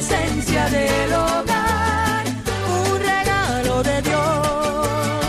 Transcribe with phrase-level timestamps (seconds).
[0.00, 5.26] esencia del hogar, un regalo de Dios.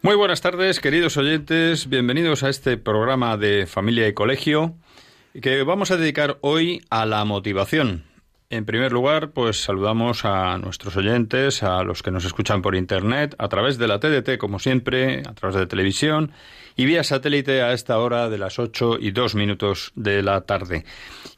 [0.00, 1.90] Muy buenas tardes, queridos oyentes.
[1.90, 4.76] Bienvenidos a este programa de Familia y Colegio
[5.42, 8.04] que vamos a dedicar hoy a la motivación.
[8.48, 13.34] En primer lugar, pues saludamos a nuestros oyentes, a los que nos escuchan por Internet,
[13.36, 16.32] a través de la TDT, como siempre, a través de televisión
[16.76, 20.84] y vía satélite a esta hora de las 8 y 2 minutos de la tarde.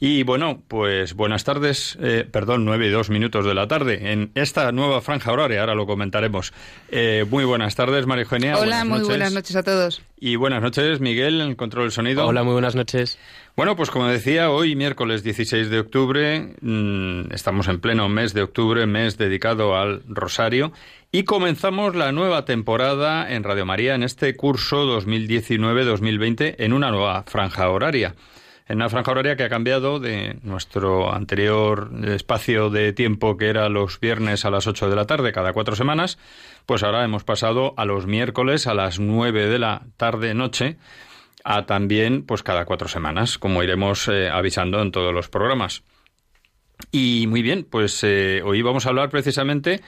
[0.01, 4.31] Y bueno, pues buenas tardes, eh, perdón, 9 y 2 minutos de la tarde, en
[4.35, 6.53] esta nueva franja horaria, ahora lo comentaremos.
[6.89, 8.55] Eh, muy buenas tardes, María Eugenia.
[8.55, 9.09] Hola, buenas muy noches.
[9.09, 10.03] buenas noches a todos.
[10.27, 12.27] Y buenas noches, Miguel, en control del sonido.
[12.27, 13.19] Hola, muy buenas noches.
[13.57, 18.41] Bueno, pues como decía, hoy miércoles 16 de octubre, mmm, estamos en pleno mes de
[18.41, 20.73] octubre, mes dedicado al Rosario,
[21.13, 27.25] y comenzamos la nueva temporada en Radio María en este curso 2019-2020 en una nueva
[27.25, 28.15] franja horaria.
[28.67, 33.69] En una franja horaria que ha cambiado de nuestro anterior espacio de tiempo que era
[33.69, 36.17] los viernes a las 8 de la tarde cada cuatro semanas,
[36.67, 40.79] pues ahora hemos pasado a los miércoles a las 9 de la tarde-noche
[41.45, 45.83] a también pues cada cuatro semanas, como iremos eh, avisando en todos los programas.
[46.91, 49.83] Y muy bien, pues eh, hoy vamos a hablar precisamente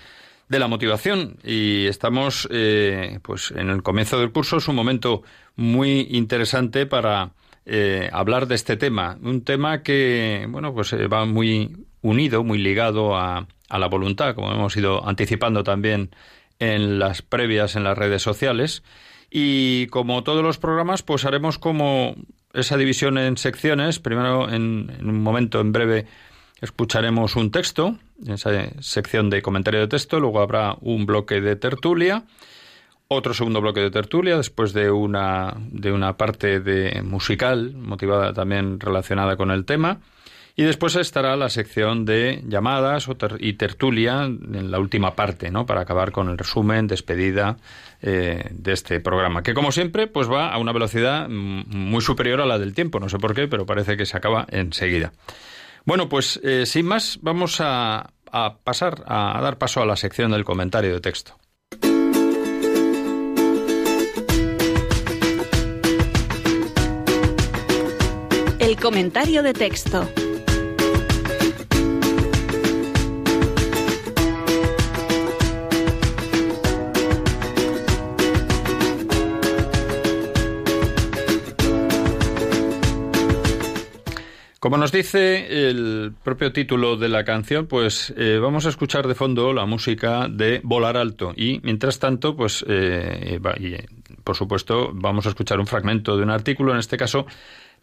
[0.49, 5.23] de la motivación y estamos eh, pues en el comienzo del curso es un momento
[5.57, 7.33] muy interesante para
[8.13, 13.49] hablar de este tema, un tema que bueno pues va muy unido, muy ligado a,
[13.69, 16.11] a la voluntad, como hemos ido anticipando también
[16.59, 18.83] en las previas en las redes sociales.
[19.31, 22.15] Y como todos los programas, pues haremos como
[22.55, 23.99] esa división en secciones.
[23.99, 26.07] Primero, en, en, un momento, en breve,
[26.61, 28.51] escucharemos un texto, esa
[28.81, 30.21] sección de comentario de texto.
[30.21, 32.25] Luego habrá un bloque de tertulia,
[33.09, 38.81] otro segundo bloque de tertulia, después de una, de una parte de musical, motivada también
[38.81, 40.01] relacionada con el tema.
[40.59, 43.07] Y después estará la sección de llamadas
[43.41, 45.67] y tertulia en la última parte, ¿no?
[45.67, 47.59] Para acabar con el resumen, despedida
[48.01, 52.47] eh, de este programa, que como siempre, pues va a una velocidad muy superior a
[52.47, 52.99] la del tiempo.
[52.99, 55.13] No sé por qué, pero parece que se acaba enseguida.
[55.85, 59.97] Bueno, pues eh, sin más, vamos a, a pasar a, a dar paso a la
[59.97, 61.37] sección del comentario de texto.
[68.59, 70.09] El comentario de texto.
[84.67, 89.15] Como nos dice el propio título de la canción, pues eh, vamos a escuchar de
[89.15, 91.33] fondo la música de Volar Alto.
[91.37, 93.39] Y mientras tanto, pues eh,
[94.25, 97.27] por supuesto vamos a escuchar un fragmento de un artículo, en este caso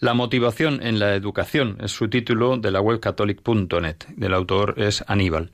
[0.01, 5.05] La motivación en la educación, es su título de la web catholic.net, del autor es
[5.07, 5.51] Aníbal.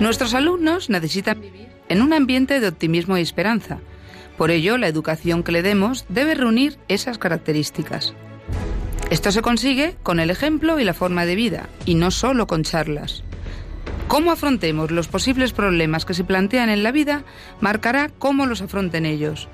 [0.00, 3.80] Nuestros alumnos necesitan vivir en un ambiente de optimismo y esperanza.
[4.38, 8.14] Por ello, la educación que le demos debe reunir esas características.
[9.10, 12.62] Esto se consigue con el ejemplo y la forma de vida, y no solo con
[12.62, 13.24] charlas.
[14.08, 17.22] Cómo afrontemos los posibles problemas que se plantean en la vida
[17.60, 19.48] marcará cómo los afronten ellos.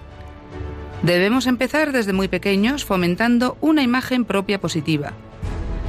[1.03, 5.13] Debemos empezar desde muy pequeños fomentando una imagen propia positiva.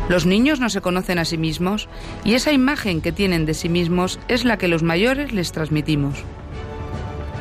[0.09, 1.89] Los niños no se conocen a sí mismos
[2.24, 6.24] y esa imagen que tienen de sí mismos es la que los mayores les transmitimos.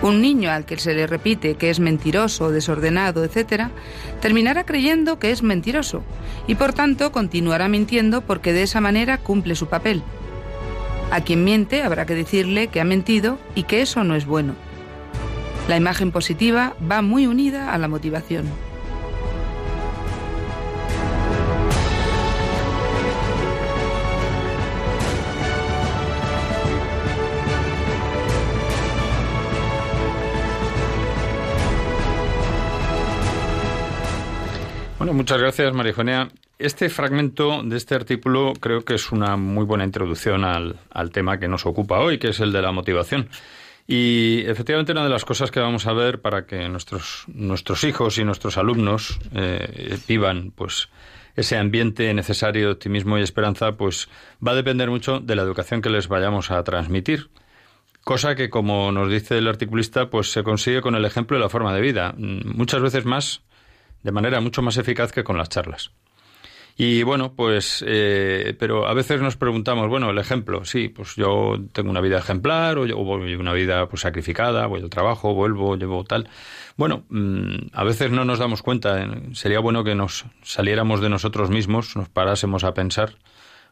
[0.02, 3.68] Un niño al que se le repite que es mentiroso, desordenado, etc.,
[4.20, 6.02] terminará creyendo que es mentiroso
[6.46, 10.02] y por tanto continuará mintiendo porque de esa manera cumple su papel.
[11.12, 14.54] A quien miente habrá que decirle que ha mentido y que eso no es bueno.
[15.68, 18.46] La imagen positiva va muy unida a la motivación.
[35.12, 36.28] Muchas gracias, Marijonea.
[36.58, 41.38] Este fragmento de este artículo creo que es una muy buena introducción al, al, tema
[41.38, 43.28] que nos ocupa hoy, que es el de la motivación.
[43.86, 48.18] Y efectivamente una de las cosas que vamos a ver para que nuestros, nuestros hijos
[48.18, 50.88] y nuestros alumnos eh, vivan pues
[51.36, 54.08] ese ambiente necesario de optimismo y esperanza, pues
[54.44, 57.28] va a depender mucho de la educación que les vayamos a transmitir.
[58.02, 61.48] Cosa que, como nos dice el articulista, pues se consigue con el ejemplo y la
[61.48, 62.14] forma de vida.
[62.16, 63.42] Muchas veces más,
[64.06, 65.90] de manera mucho más eficaz que con las charlas.
[66.78, 71.56] Y bueno, pues, eh, pero a veces nos preguntamos, bueno, el ejemplo, sí, pues yo
[71.72, 75.74] tengo una vida ejemplar o, yo, voy una vida pues sacrificada, voy al trabajo, vuelvo,
[75.76, 76.28] llevo tal.
[76.76, 79.08] Bueno, mm, a veces no nos damos cuenta.
[79.32, 83.14] Sería bueno que nos saliéramos de nosotros mismos, nos parásemos a pensar.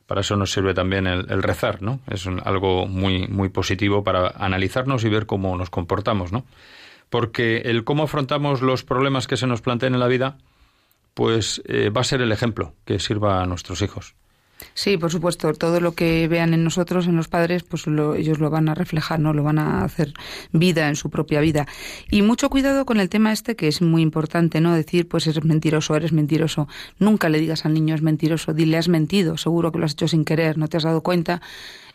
[0.07, 2.01] Para eso nos sirve también el, el rezar, ¿no?
[2.11, 6.45] Es algo muy, muy positivo para analizarnos y ver cómo nos comportamos, ¿no?
[7.11, 10.39] Porque el cómo afrontamos los problemas que se nos plantean en la vida,
[11.15, 14.15] pues eh, va a ser el ejemplo que sirva a nuestros hijos.
[14.73, 18.51] Sí, por supuesto, todo lo que vean en nosotros, en los padres, pues ellos lo
[18.51, 19.33] van a reflejar, ¿no?
[19.33, 20.15] Lo van a hacer
[20.53, 21.67] vida en su propia vida.
[22.11, 24.75] Y mucho cuidado con el tema este que es muy importante, ¿no?
[24.75, 26.69] Decir, pues eres mentiroso, eres mentiroso.
[26.99, 30.09] Nunca le digas al niño es mentiroso, dile has mentido, seguro que lo has hecho
[30.09, 31.43] sin querer, no te has dado cuenta.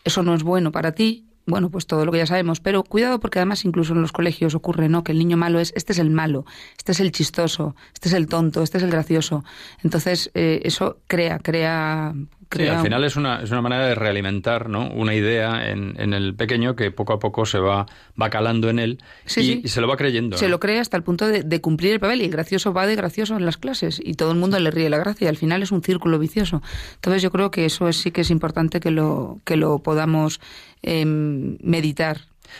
[0.04, 3.20] Eso no es bueno para ti bueno, pues todo lo que ya sabemos, pero cuidado
[3.20, 5.04] porque además incluso en los colegios ocurre, ¿no?
[5.04, 6.44] Que el niño malo es, este es el malo,
[6.76, 9.44] este es el chistoso, este es el tonto, este es el gracioso.
[9.82, 12.14] Entonces, eh, eso crea, crea,
[12.52, 14.90] Sí, al final es una, es una manera de realimentar ¿no?
[14.90, 17.86] una idea en, en, el pequeño que poco a poco se va,
[18.20, 19.60] va calando en él sí, y, sí.
[19.66, 20.36] y, se lo va creyendo.
[20.36, 20.52] Se ¿no?
[20.52, 22.96] lo cree hasta el punto de, de, cumplir el papel y el gracioso va de
[22.96, 25.62] gracioso en las clases y todo el mundo le ríe la gracia y al final
[25.62, 26.60] es un círculo vicioso.
[26.96, 30.40] Entonces yo creo que eso es, sí que es importante que lo, que lo podamos
[30.82, 32.18] eh, meditar.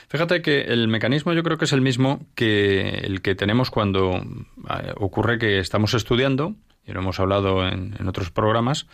[0.08, 4.16] Fíjate que el mecanismo yo creo que es el mismo que el que tenemos cuando
[4.16, 6.54] eh, ocurre que estamos estudiando,
[6.86, 8.86] y lo hemos hablado en, otros programas,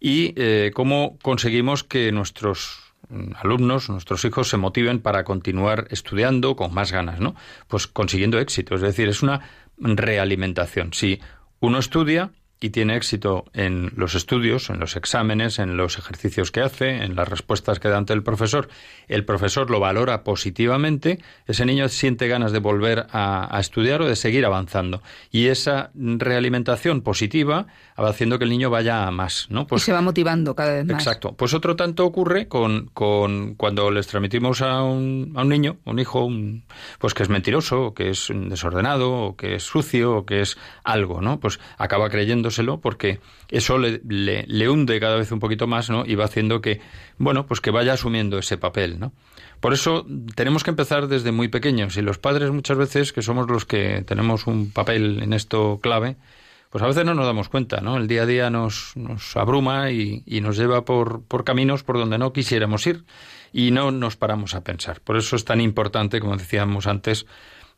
[0.00, 2.80] y eh, cómo conseguimos que nuestros
[3.36, 7.34] alumnos, nuestros hijos se motiven para continuar estudiando con más ganas, ¿no?
[7.68, 9.40] Pues consiguiendo éxito, es decir, es una
[9.76, 10.94] realimentación.
[10.94, 11.20] Si
[11.60, 12.30] uno estudia
[12.64, 17.14] y tiene éxito en los estudios, en los exámenes, en los ejercicios que hace, en
[17.14, 18.70] las respuestas que da ante el profesor,
[19.06, 24.06] el profesor lo valora positivamente, ese niño siente ganas de volver a, a estudiar o
[24.06, 25.02] de seguir avanzando.
[25.30, 27.66] Y esa realimentación positiva
[28.02, 29.66] va haciendo que el niño vaya a más, ¿no?
[29.66, 30.96] Pues, y se va motivando cada vez más.
[30.96, 31.34] Exacto.
[31.34, 35.98] Pues otro tanto ocurre con, con cuando les transmitimos a un, a un niño, un
[35.98, 36.64] hijo, un,
[36.98, 40.56] pues que es mentiroso, o que es desordenado, o que es sucio, o que es
[40.82, 41.38] algo, ¿no?
[41.40, 42.08] Pues acaba
[42.80, 46.04] porque eso le, le, le, hunde cada vez un poquito más, ¿no?
[46.06, 46.80] Y va haciendo que,
[47.18, 49.12] bueno, pues que vaya asumiendo ese papel, ¿no?
[49.60, 53.48] Por eso tenemos que empezar desde muy pequeños y los padres muchas veces, que somos
[53.48, 56.16] los que tenemos un papel en esto clave,
[56.70, 57.96] pues a veces no nos damos cuenta, ¿no?
[57.96, 61.98] El día a día nos, nos abruma y, y nos lleva por, por caminos por
[61.98, 63.04] donde no quisiéramos ir
[63.52, 65.00] y no nos paramos a pensar.
[65.00, 67.26] Por eso es tan importante, como decíamos antes,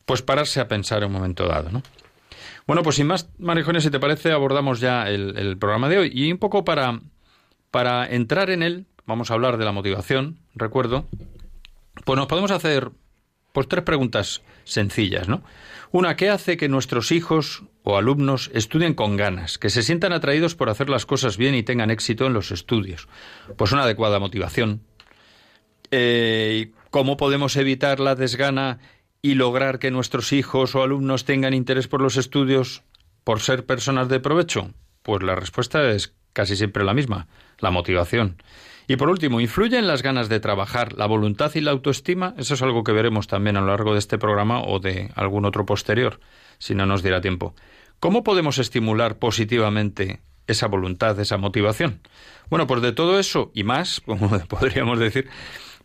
[0.05, 1.83] pues pararse a pensar en un momento dado, ¿no?
[2.67, 6.11] Bueno, pues sin más marijones, si te parece, abordamos ya el, el, programa de hoy.
[6.13, 6.99] Y un poco para,
[7.71, 11.07] para entrar en él, vamos a hablar de la motivación, recuerdo,
[12.05, 12.91] pues nos podemos hacer
[13.53, 15.41] pues tres preguntas sencillas, ¿no?
[15.91, 20.53] Una, ¿qué hace que nuestros hijos o alumnos estudien con ganas, que se sientan atraídos
[20.53, 23.07] por hacer las cosas bien y tengan éxito en los estudios?
[23.55, 24.81] Pues una adecuada motivación.
[25.89, 28.79] Eh, ¿Cómo podemos evitar la desgana
[29.21, 32.83] y lograr que nuestros hijos o alumnos tengan interés por los estudios
[33.23, 34.71] por ser personas de provecho?
[35.01, 37.27] Pues la respuesta es casi siempre la misma,
[37.59, 38.37] la motivación.
[38.87, 42.33] Y por último, ¿influyen las ganas de trabajar, la voluntad y la autoestima?
[42.37, 45.43] Eso es algo que veremos también a lo largo de este programa o de algún
[45.43, 46.21] otro posterior,
[46.57, 47.53] si no nos dirá tiempo.
[47.99, 51.99] ¿Cómo podemos estimular positivamente esa voluntad, esa motivación?
[52.49, 55.27] Bueno, pues de todo eso y más, como podríamos decir,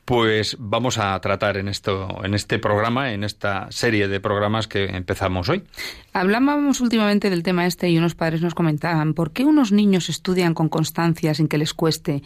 [0.04, 4.85] pues vamos a tratar en esto, en este programa, en esta serie de programas que
[4.87, 5.62] empezamos hoy.
[6.12, 10.54] Hablábamos últimamente del tema este y unos padres nos comentaban por qué unos niños estudian
[10.54, 12.23] con constancia sin que les cueste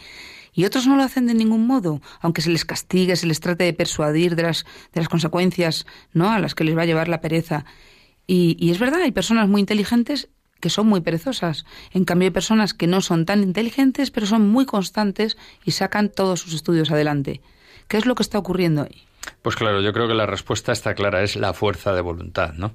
[0.56, 3.64] y otros no lo hacen de ningún modo, aunque se les castigue, se les trate
[3.64, 4.64] de persuadir de las,
[4.94, 6.30] de las consecuencias ¿no?
[6.32, 7.66] a las que les va a llevar la pereza.
[8.26, 10.30] Y, y es verdad, hay personas muy inteligentes
[10.60, 11.66] que son muy perezosas.
[11.92, 16.08] En cambio, hay personas que no son tan inteligentes, pero son muy constantes y sacan
[16.08, 17.42] todos sus estudios adelante.
[17.88, 19.04] ¿Qué es lo que está ocurriendo ahí?
[19.42, 22.74] Pues claro, yo creo que la respuesta está clara, es la fuerza de voluntad, ¿no?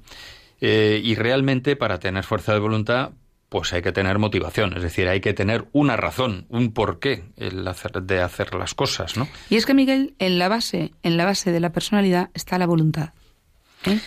[0.60, 3.10] Eh, y realmente para tener fuerza de voluntad,
[3.48, 7.66] pues hay que tener motivación, es decir, hay que tener una razón, un porqué el
[7.68, 9.28] hacer, de hacer las cosas, ¿no?
[9.50, 12.66] Y es que Miguel, en la base, en la base de la personalidad está la
[12.66, 13.10] voluntad.
[13.84, 14.00] ¿eh?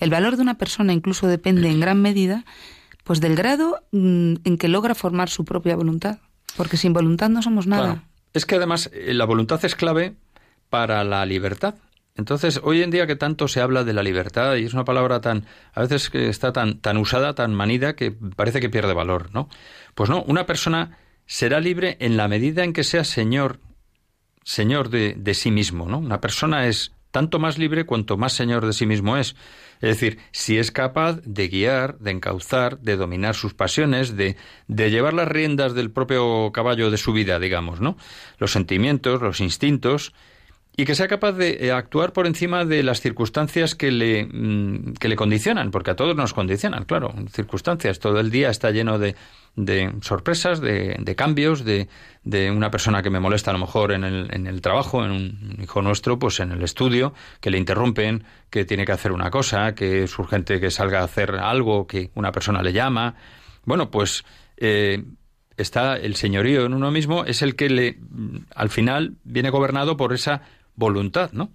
[0.00, 2.44] El valor de una persona incluso depende en gran medida,
[3.04, 6.18] pues del grado mm, en que logra formar su propia voluntad,
[6.56, 8.04] porque sin voluntad no somos nada.
[8.34, 10.14] Es que además eh, la voluntad es clave
[10.70, 11.74] para la libertad.
[12.16, 15.20] Entonces, hoy en día que tanto se habla de la libertad y es una palabra
[15.20, 19.30] tan a veces que está tan tan usada, tan manida que parece que pierde valor,
[19.32, 19.48] ¿no?
[19.94, 23.60] Pues no, una persona será libre en la medida en que sea señor
[24.44, 25.98] señor de, de sí mismo, ¿no?
[25.98, 29.34] Una persona es tanto más libre cuanto más señor de sí mismo es.
[29.80, 34.36] Es decir, si es capaz de guiar, de encauzar, de dominar sus pasiones, de,
[34.68, 37.96] de llevar las riendas del propio caballo de su vida, digamos, ¿no?
[38.38, 40.12] Los sentimientos, los instintos,
[40.76, 44.94] y que sea capaz de eh, actuar por encima de las circunstancias que le, mm,
[44.94, 47.98] que le condicionan, porque a todos nos condicionan, claro, circunstancias.
[47.98, 49.16] Todo el día está lleno de,
[49.56, 51.88] de sorpresas, de, de cambios, de,
[52.24, 55.10] de, una persona que me molesta a lo mejor en el, en el trabajo, en
[55.10, 59.30] un hijo nuestro, pues en el estudio, que le interrumpen, que tiene que hacer una
[59.30, 63.16] cosa, que es urgente que salga a hacer algo, que una persona le llama.
[63.64, 64.24] Bueno, pues
[64.56, 65.02] eh,
[65.56, 67.98] está el señorío en uno mismo, es el que le,
[68.54, 70.42] al final viene gobernado por esa
[70.80, 71.52] voluntad, ¿no?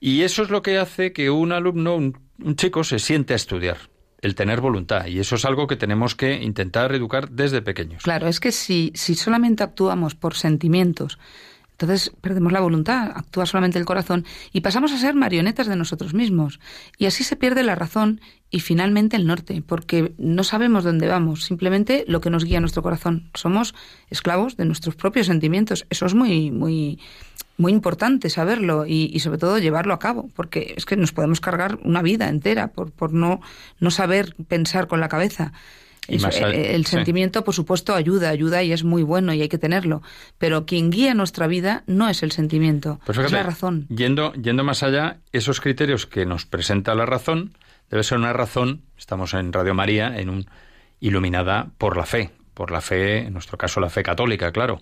[0.00, 3.76] Y eso es lo que hace que un alumno, un, chico, se siente a estudiar,
[4.20, 5.06] el tener voluntad.
[5.06, 8.02] Y eso es algo que tenemos que intentar educar desde pequeños.
[8.02, 11.18] Claro, es que si, si solamente actuamos por sentimientos,
[11.74, 16.14] entonces perdemos la voluntad, actúa solamente el corazón y pasamos a ser marionetas de nosotros
[16.14, 16.60] mismos.
[16.98, 21.44] Y así se pierde la razón y finalmente el norte, porque no sabemos dónde vamos,
[21.44, 23.28] simplemente lo que nos guía nuestro corazón.
[23.34, 23.74] Somos
[24.08, 25.84] esclavos de nuestros propios sentimientos.
[25.90, 27.00] Eso es muy, muy,
[27.56, 31.80] muy importante saberlo y, sobre todo llevarlo a cabo, porque es que nos podemos cargar
[31.82, 33.40] una vida entera por, por no,
[33.80, 35.52] no saber pensar con la cabeza.
[36.08, 36.92] Eso, al, el sí.
[36.92, 40.02] sentimiento, por supuesto, ayuda, ayuda y es muy bueno y hay que tenerlo.
[40.38, 43.86] Pero quien guía nuestra vida no es el sentimiento, pues fíjate, es la razón.
[43.88, 47.52] Yendo, yendo más allá, esos criterios que nos presenta la razón
[47.90, 50.46] debe ser una razón, estamos en Radio María, en un
[51.00, 54.80] iluminada por la fe, por la fe, en nuestro caso la fe católica, claro,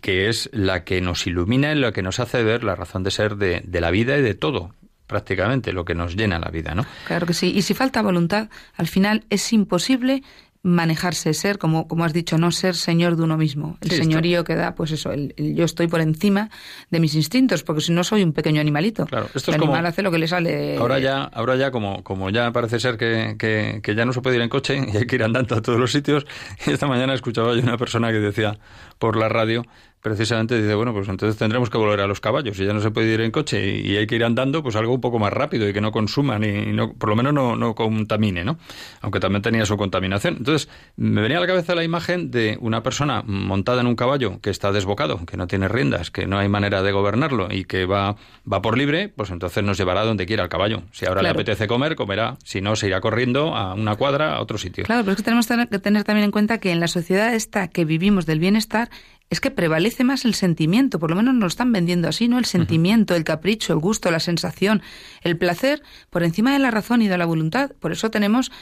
[0.00, 3.10] que es la que nos ilumina y la que nos hace ver la razón de
[3.10, 4.74] ser de, de la vida y de todo,
[5.06, 6.86] prácticamente lo que nos llena la vida, ¿no?
[7.06, 7.52] Claro que sí.
[7.54, 10.22] Y si falta voluntad, al final es imposible
[10.62, 13.78] manejarse, ser, como, como has dicho, no ser señor de uno mismo.
[13.80, 14.44] El sí, señorío esto.
[14.44, 16.50] que da, pues eso, el, el, yo estoy por encima
[16.90, 19.06] de mis instintos, porque si no soy un pequeño animalito.
[19.06, 20.76] Claro, esto el es animal como, hace lo que le sale.
[20.76, 24.20] Ahora ya, ahora ya como, como ya parece ser que, que, que, ya no se
[24.20, 26.26] puede ir en coche y hay que ir andando a todos los sitios.
[26.64, 28.58] Y esta mañana escuchaba yo una persona que decía
[28.98, 29.64] por la radio
[30.02, 32.56] precisamente dice, bueno, pues entonces tendremos que volver a los caballos.
[32.56, 34.92] Si ya no se puede ir en coche y hay que ir andando, pues algo
[34.92, 37.74] un poco más rápido y que no consuma, ni no, por lo menos no, no
[37.76, 38.58] contamine, ¿no?
[39.00, 40.38] Aunque también tenía su contaminación.
[40.38, 44.40] Entonces, me venía a la cabeza la imagen de una persona montada en un caballo
[44.40, 47.86] que está desbocado, que no tiene riendas, que no hay manera de gobernarlo y que
[47.86, 48.16] va,
[48.50, 50.82] va por libre, pues entonces nos llevará donde quiera el caballo.
[50.90, 51.36] Si ahora claro.
[51.36, 52.36] le apetece comer, comerá.
[52.42, 54.82] Si no, se irá corriendo a una cuadra, a otro sitio.
[54.82, 57.68] Claro, pero es que tenemos que tener también en cuenta que en la sociedad esta
[57.68, 58.90] que vivimos del bienestar,
[59.32, 62.38] es que prevalece más el sentimiento, por lo menos nos lo están vendiendo así, ¿no?
[62.38, 64.82] El sentimiento, el capricho, el gusto, la sensación,
[65.22, 67.70] el placer, por encima de la razón y de la voluntad.
[67.80, 68.52] Por eso tenemos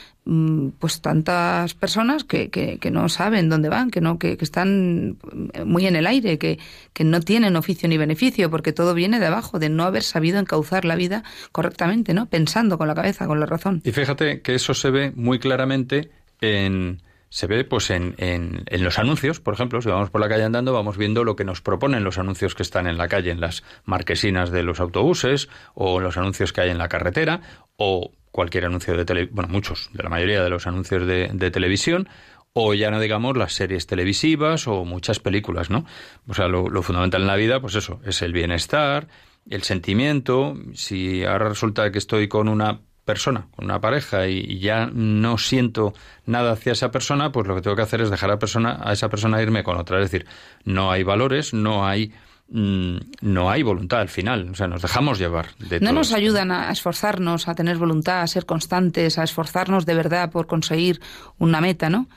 [0.79, 5.17] pues tantas personas que, que, que no saben dónde van, que no, que, que están
[5.65, 6.57] muy en el aire, que,
[6.93, 10.39] que no tienen oficio ni beneficio, porque todo viene de abajo, de no haber sabido
[10.39, 12.27] encauzar la vida correctamente, ¿no?
[12.27, 13.81] Pensando con la cabeza, con la razón.
[13.83, 17.01] Y fíjate que eso se ve muy claramente en
[17.31, 20.43] se ve pues en, en, en, los anuncios, por ejemplo, si vamos por la calle
[20.43, 23.39] andando, vamos viendo lo que nos proponen los anuncios que están en la calle, en
[23.39, 27.39] las marquesinas de los autobuses, o los anuncios que hay en la carretera,
[27.77, 31.51] o cualquier anuncio de televisión, bueno, muchos, de la mayoría de los anuncios de, de,
[31.51, 32.09] televisión,
[32.51, 35.85] o ya no digamos las series televisivas o muchas películas, ¿no?
[36.27, 39.07] O sea, lo, lo fundamental en la vida, pues eso, es el bienestar,
[39.49, 44.89] el sentimiento, si ahora resulta que estoy con una persona, con una pareja y, ya
[44.91, 45.93] no siento
[46.25, 48.93] nada hacia esa persona, pues lo que tengo que hacer es dejar a, persona, a
[48.93, 49.99] esa persona irme con otra.
[50.01, 50.27] Es decir,
[50.63, 52.13] no hay valores, no hay
[52.49, 55.47] mm, no hay voluntad al final, o sea, nos dejamos llevar.
[55.57, 56.17] De no todo nos esto.
[56.17, 61.01] ayudan a esforzarnos, a tener voluntad, a ser constantes, a esforzarnos de verdad por conseguir
[61.39, 62.07] una meta, ¿no?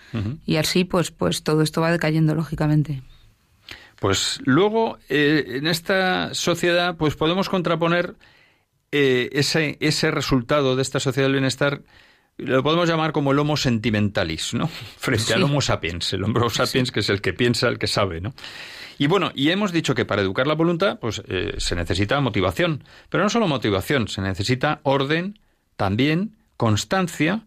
[0.44, 3.02] Y así, pues, pues todo esto va decayendo lógicamente.
[4.00, 8.16] Pues luego, eh, en esta sociedad, pues podemos contraponer
[8.96, 11.82] eh, ese, ese resultado de esta sociedad del bienestar,
[12.36, 14.68] lo podemos llamar como el homo sentimentalis, ¿no?
[14.98, 15.32] Frente Sí.
[15.32, 18.34] al homo sapiens, el homo sapiens que es el que piensa, el que sabe, ¿no?
[18.98, 22.84] Y bueno, y hemos dicho que para educar la voluntad, pues eh, se necesita motivación,
[23.08, 25.38] pero no solo motivación, se necesita orden,
[25.76, 27.42] también constancia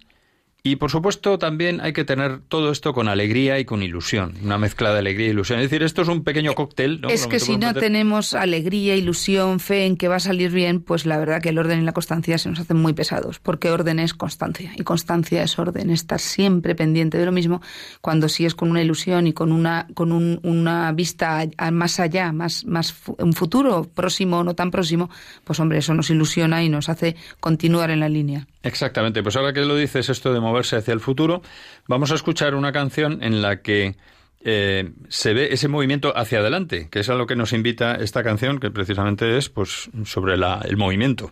[0.64, 4.58] y por supuesto también hay que tener todo esto con alegría y con ilusión, una
[4.58, 5.60] mezcla de alegría e ilusión.
[5.60, 7.00] Es decir, esto es un pequeño cóctel.
[7.00, 7.08] ¿no?
[7.10, 10.82] Es que si no meter- tenemos alegría, ilusión, fe en que va a salir bien,
[10.82, 13.70] pues la verdad que el orden y la constancia se nos hacen muy pesados, porque
[13.72, 17.62] orden es constancia y constancia es orden, estar siempre pendiente de lo mismo,
[18.02, 22.00] cuando sí es con una ilusión y con una con un- una vista a- más
[22.02, 25.10] allá, más más un futuro próximo o no tan próximo,
[25.46, 28.48] pues hombre, eso nos ilusiona y nos hace continuar en la línea.
[28.64, 31.42] Exactamente, pues ahora que lo dices esto de moverse hacia el futuro,
[31.88, 33.96] vamos a escuchar una canción en la que
[34.42, 38.24] eh, se ve ese movimiento hacia adelante, que es a lo que nos invita esta
[38.24, 41.32] canción, que precisamente es pues sobre el movimiento.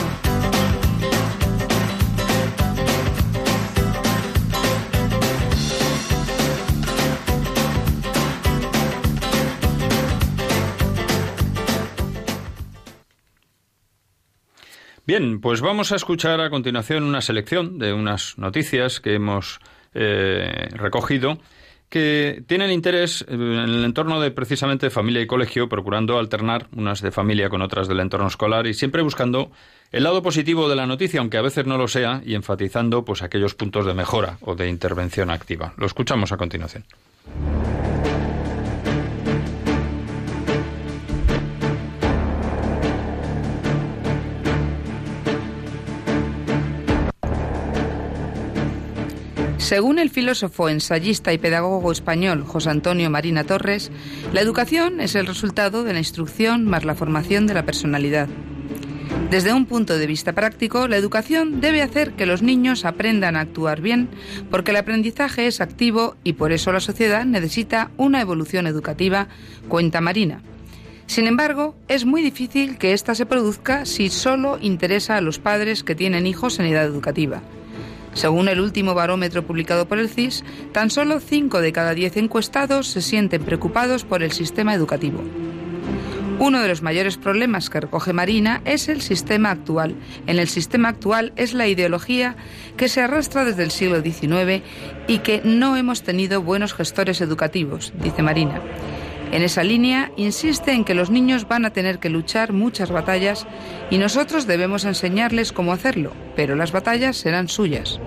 [15.11, 19.59] Bien, pues vamos a escuchar a continuación una selección de unas noticias que hemos
[19.93, 21.37] eh, recogido
[21.89, 27.11] que tienen interés en el entorno de precisamente familia y colegio, procurando alternar unas de
[27.11, 29.51] familia con otras del entorno escolar y siempre buscando
[29.91, 33.21] el lado positivo de la noticia, aunque a veces no lo sea, y enfatizando pues
[33.21, 35.73] aquellos puntos de mejora o de intervención activa.
[35.75, 36.85] Lo escuchamos a continuación.
[49.71, 53.89] Según el filósofo, ensayista y pedagogo español José Antonio Marina Torres,
[54.33, 58.27] la educación es el resultado de la instrucción más la formación de la personalidad.
[59.29, 63.39] Desde un punto de vista práctico, la educación debe hacer que los niños aprendan a
[63.39, 64.09] actuar bien,
[64.49, 69.29] porque el aprendizaje es activo y por eso la sociedad necesita una evolución educativa,
[69.69, 70.41] cuenta Marina.
[71.05, 75.85] Sin embargo, es muy difícil que ésta se produzca si solo interesa a los padres
[75.85, 77.41] que tienen hijos en edad educativa.
[78.13, 80.43] Según el último barómetro publicado por el CIS,
[80.73, 85.21] tan solo 5 de cada 10 encuestados se sienten preocupados por el sistema educativo.
[86.39, 89.95] Uno de los mayores problemas que recoge Marina es el sistema actual.
[90.25, 92.35] En el sistema actual es la ideología
[92.77, 94.63] que se arrastra desde el siglo XIX
[95.07, 98.59] y que no hemos tenido buenos gestores educativos, dice Marina.
[99.31, 103.47] En esa línea insiste en que los niños van a tener que luchar muchas batallas
[103.89, 107.99] y nosotros debemos enseñarles cómo hacerlo, pero las batallas serán suyas.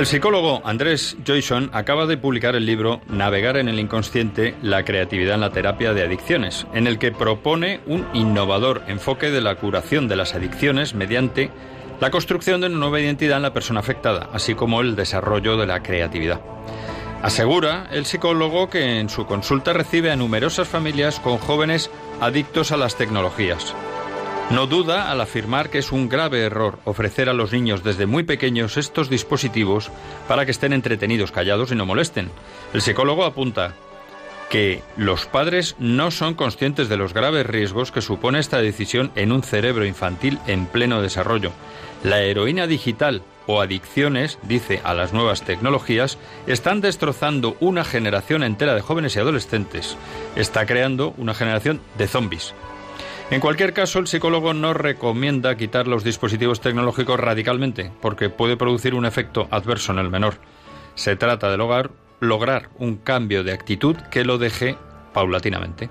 [0.00, 5.34] El psicólogo Andrés Joyson acaba de publicar el libro Navegar en el inconsciente, la creatividad
[5.34, 10.08] en la terapia de adicciones, en el que propone un innovador enfoque de la curación
[10.08, 11.50] de las adicciones mediante
[12.00, 15.66] la construcción de una nueva identidad en la persona afectada, así como el desarrollo de
[15.66, 16.40] la creatividad.
[17.22, 22.78] Asegura el psicólogo que en su consulta recibe a numerosas familias con jóvenes adictos a
[22.78, 23.74] las tecnologías.
[24.48, 28.24] No duda al afirmar que es un grave error ofrecer a los niños desde muy
[28.24, 29.90] pequeños estos dispositivos
[30.26, 32.30] para que estén entretenidos, callados y no molesten.
[32.72, 33.74] El psicólogo apunta
[34.48, 39.30] que los padres no son conscientes de los graves riesgos que supone esta decisión en
[39.30, 41.52] un cerebro infantil en pleno desarrollo
[42.02, 48.74] la heroína digital o adicciones, dice, a las nuevas tecnologías, están destrozando una generación entera
[48.74, 49.96] de jóvenes y adolescentes.
[50.36, 52.54] Está creando una generación de zombies.
[53.30, 58.94] En cualquier caso, el psicólogo no recomienda quitar los dispositivos tecnológicos radicalmente, porque puede producir
[58.94, 60.34] un efecto adverso en el menor.
[60.96, 64.76] Se trata de lograr, lograr un cambio de actitud que lo deje
[65.12, 65.90] paulatinamente.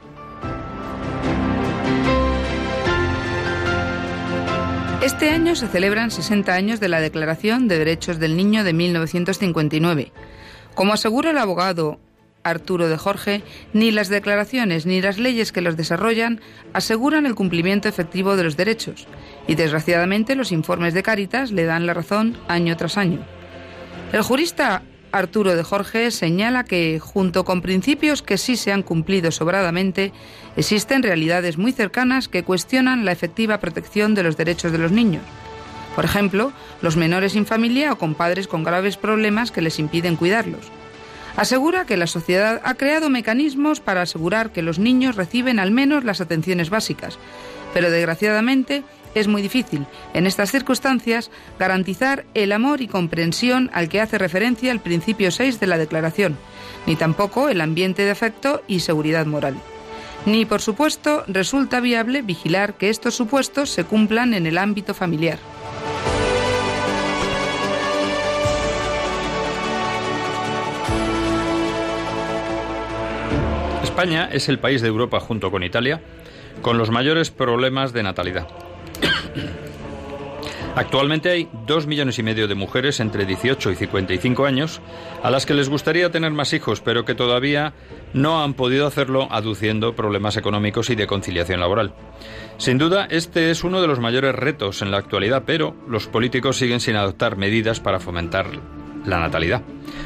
[5.01, 10.11] Este año se celebran 60 años de la Declaración de Derechos del Niño de 1959.
[10.75, 12.01] Como asegura el abogado
[12.43, 16.41] Arturo de Jorge, ni las declaraciones ni las leyes que los desarrollan
[16.73, 19.07] aseguran el cumplimiento efectivo de los derechos,
[19.47, 23.25] y desgraciadamente los informes de Cáritas le dan la razón año tras año.
[24.11, 29.31] El jurista Arturo de Jorge señala que, junto con principios que sí se han cumplido
[29.31, 30.11] sobradamente,
[30.55, 35.23] existen realidades muy cercanas que cuestionan la efectiva protección de los derechos de los niños.
[35.95, 40.15] Por ejemplo, los menores sin familia o con padres con graves problemas que les impiden
[40.15, 40.71] cuidarlos.
[41.35, 46.03] Asegura que la sociedad ha creado mecanismos para asegurar que los niños reciben al menos
[46.03, 47.17] las atenciones básicas,
[47.73, 48.83] pero desgraciadamente
[49.15, 54.71] es muy difícil, en estas circunstancias, garantizar el amor y comprensión al que hace referencia
[54.71, 56.37] el principio 6 de la Declaración,
[56.85, 59.55] ni tampoco el ambiente de afecto y seguridad moral.
[60.25, 65.39] Ni, por supuesto, resulta viable vigilar que estos supuestos se cumplan en el ámbito familiar.
[73.83, 76.01] España es el país de Europa, junto con Italia,
[76.61, 78.47] con los mayores problemas de natalidad.
[80.75, 84.81] Actualmente hay dos millones y medio de mujeres entre 18 y 55 años
[85.23, 87.73] a las que les gustaría tener más hijos, pero que todavía
[88.13, 91.93] no han podido hacerlo aduciendo problemas económicos y de conciliación laboral.
[92.57, 96.57] Sin duda, este es uno de los mayores retos en la actualidad, pero los políticos
[96.57, 98.47] siguen sin adoptar medidas para fomentar
[99.05, 99.61] la natalidad.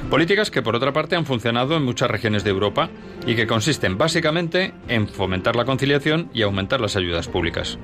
[0.10, 2.90] Políticas que, por otra parte, han funcionado en muchas regiones de Europa
[3.28, 7.78] y que consisten básicamente en fomentar la conciliación y aumentar las ayudas públicas.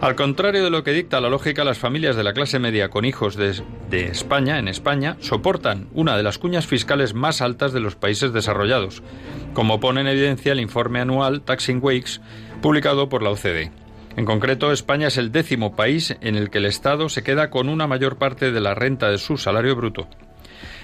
[0.00, 3.04] Al contrario de lo que dicta la lógica, las familias de la clase media con
[3.04, 3.50] hijos de,
[3.90, 9.02] España, en España, soportan una de las cuñas fiscales más altas de los países desarrollados,
[9.54, 12.20] como pone en evidencia el informe anual Taxing Wakes
[12.62, 13.72] publicado por la OCDE.
[14.16, 17.68] En concreto, España es el décimo país en el que el Estado se queda con
[17.68, 20.06] una mayor parte de la renta de su salario bruto.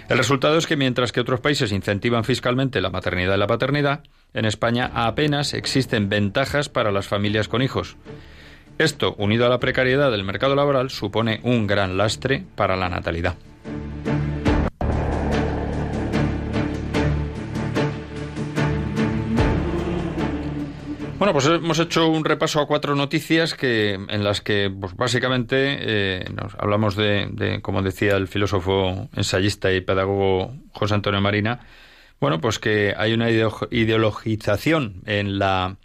[0.08, 4.02] El resultado es que mientras que otros países incentivan fiscalmente la maternidad y la paternidad,
[4.34, 7.96] en España apenas existen ventajas para las familias con hijos
[8.76, 13.36] Esto, unido a la precariedad del mercado laboral, supone un gran lastre para la natalidad.
[21.16, 25.78] Bueno, pues hemos hecho un repaso a cuatro noticias que en las que, pues básicamente,
[25.80, 31.60] eh, nos hablamos de, de, como decía el filósofo, ensayista y pedagogo José Antonio Marina,
[32.20, 35.76] bueno, pues que hay una ideologización en la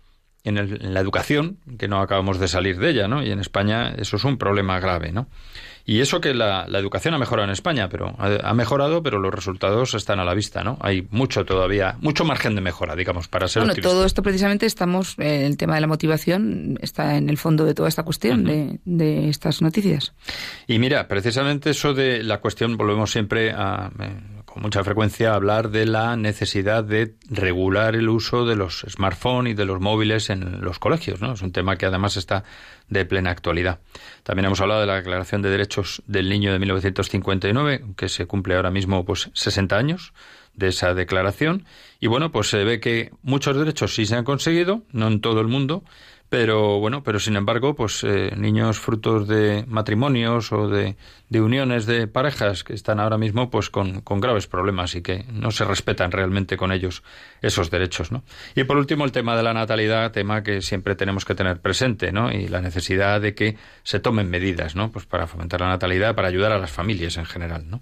[0.43, 3.23] en, la educación, que no acabamos de salir de ella, ¿no?
[3.23, 5.27] Y en España eso es un problema grave, ¿no?
[5.85, 9.95] Y eso que la, educación ha mejorado en España, pero ha, mejorado, pero los resultados
[9.95, 10.77] están a la vista, ¿no?
[10.81, 15.15] Hay mucho todavía, mucho margen de mejora, digamos, para ser Bueno, todo esto precisamente estamos,
[15.17, 18.79] eh, el tema de la motivación está en el fondo de toda esta cuestión de,
[18.85, 20.13] de, estas noticias.
[20.67, 23.89] Y mira, precisamente eso de la cuestión, volvemos siempre a...
[23.99, 29.55] Eh, mucha frecuencia hablar de la necesidad de regular el uso de los smartphones y
[29.55, 31.33] de los móviles en los colegios, ¿no?
[31.33, 32.43] Es un tema que además está
[32.89, 33.79] de plena actualidad.
[34.23, 38.55] También hemos hablado de la Declaración de Derechos del Niño de 1959, que se cumple
[38.55, 40.13] ahora mismo pues 60 años
[40.53, 41.65] de esa declaración
[41.99, 45.41] y bueno, pues se ve que muchos derechos sí se han conseguido, no en todo
[45.41, 45.83] el mundo,
[46.29, 50.95] pero bueno, pero sin embargo, pues eh, niños frutos de matrimonios o de,
[51.31, 55.49] uniones de parejas que están ahora mismo pues con, con, graves problemas y que no
[55.49, 57.01] se respetan realmente con ellos
[57.41, 58.23] esos derechos, ¿no?
[58.55, 62.11] Y por último el tema de la natalidad, tema que siempre tenemos que tener presente,
[62.11, 62.31] ¿no?
[62.31, 64.91] Y la necesidad de que se tomen medidas, ¿no?
[64.91, 67.81] Pues para fomentar la natalidad, para ayudar a las familias en general, ¿no?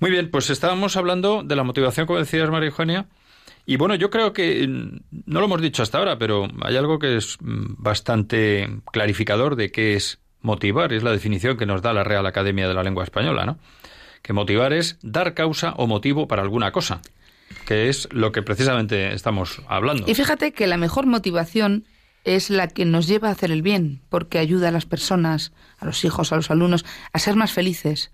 [0.00, 3.06] Muy bien, pues estábamos hablando de la motivación, como decías María Eugenia,
[3.66, 6.98] y bueno, yo creo que mm, no lo hemos dicho hasta ahora, pero hay algo
[6.98, 11.92] que es mm, bastante clarificador de qué es motivar, es la definición que nos da
[11.92, 13.58] la Real Academia de la Lengua Española, ¿no?
[14.22, 17.00] Que motivar es dar causa o motivo para alguna cosa,
[17.66, 20.04] que es lo que precisamente estamos hablando.
[20.06, 21.84] Y fíjate que la mejor motivación
[22.24, 25.84] es la que nos lleva a hacer el bien, porque ayuda a las personas, a
[25.84, 28.12] los hijos, a los alumnos, a ser más felices.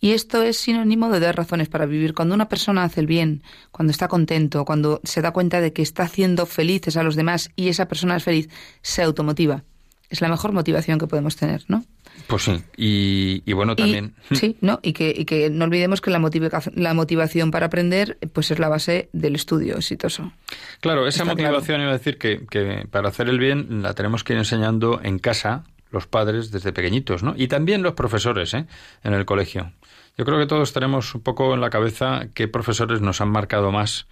[0.00, 2.14] Y esto es sinónimo de dar razones para vivir.
[2.14, 5.82] Cuando una persona hace el bien, cuando está contento, cuando se da cuenta de que
[5.82, 8.48] está haciendo felices a los demás y esa persona es feliz,
[8.80, 9.64] se automotiva.
[10.08, 11.84] Es la mejor motivación que podemos tener, ¿no?
[12.26, 14.14] Pues sí, y, bueno, también...
[14.32, 14.80] sí, ¿no?
[14.82, 16.20] Y que, y que no olvidemos que la,
[16.74, 20.32] la motivación para aprender pues es la base del estudio exitoso.
[20.80, 24.32] Claro, esa motivación, iba a decir que, que para hacer el bien la tenemos que
[24.32, 27.34] ir enseñando en casa, los padres desde pequeñitos, ¿no?
[27.36, 28.66] Y también los profesores, ¿eh?
[29.02, 29.72] En el colegio.
[30.16, 33.70] Yo creo que todos tenemos un poco en la cabeza qué profesores nos han marcado
[33.70, 34.06] más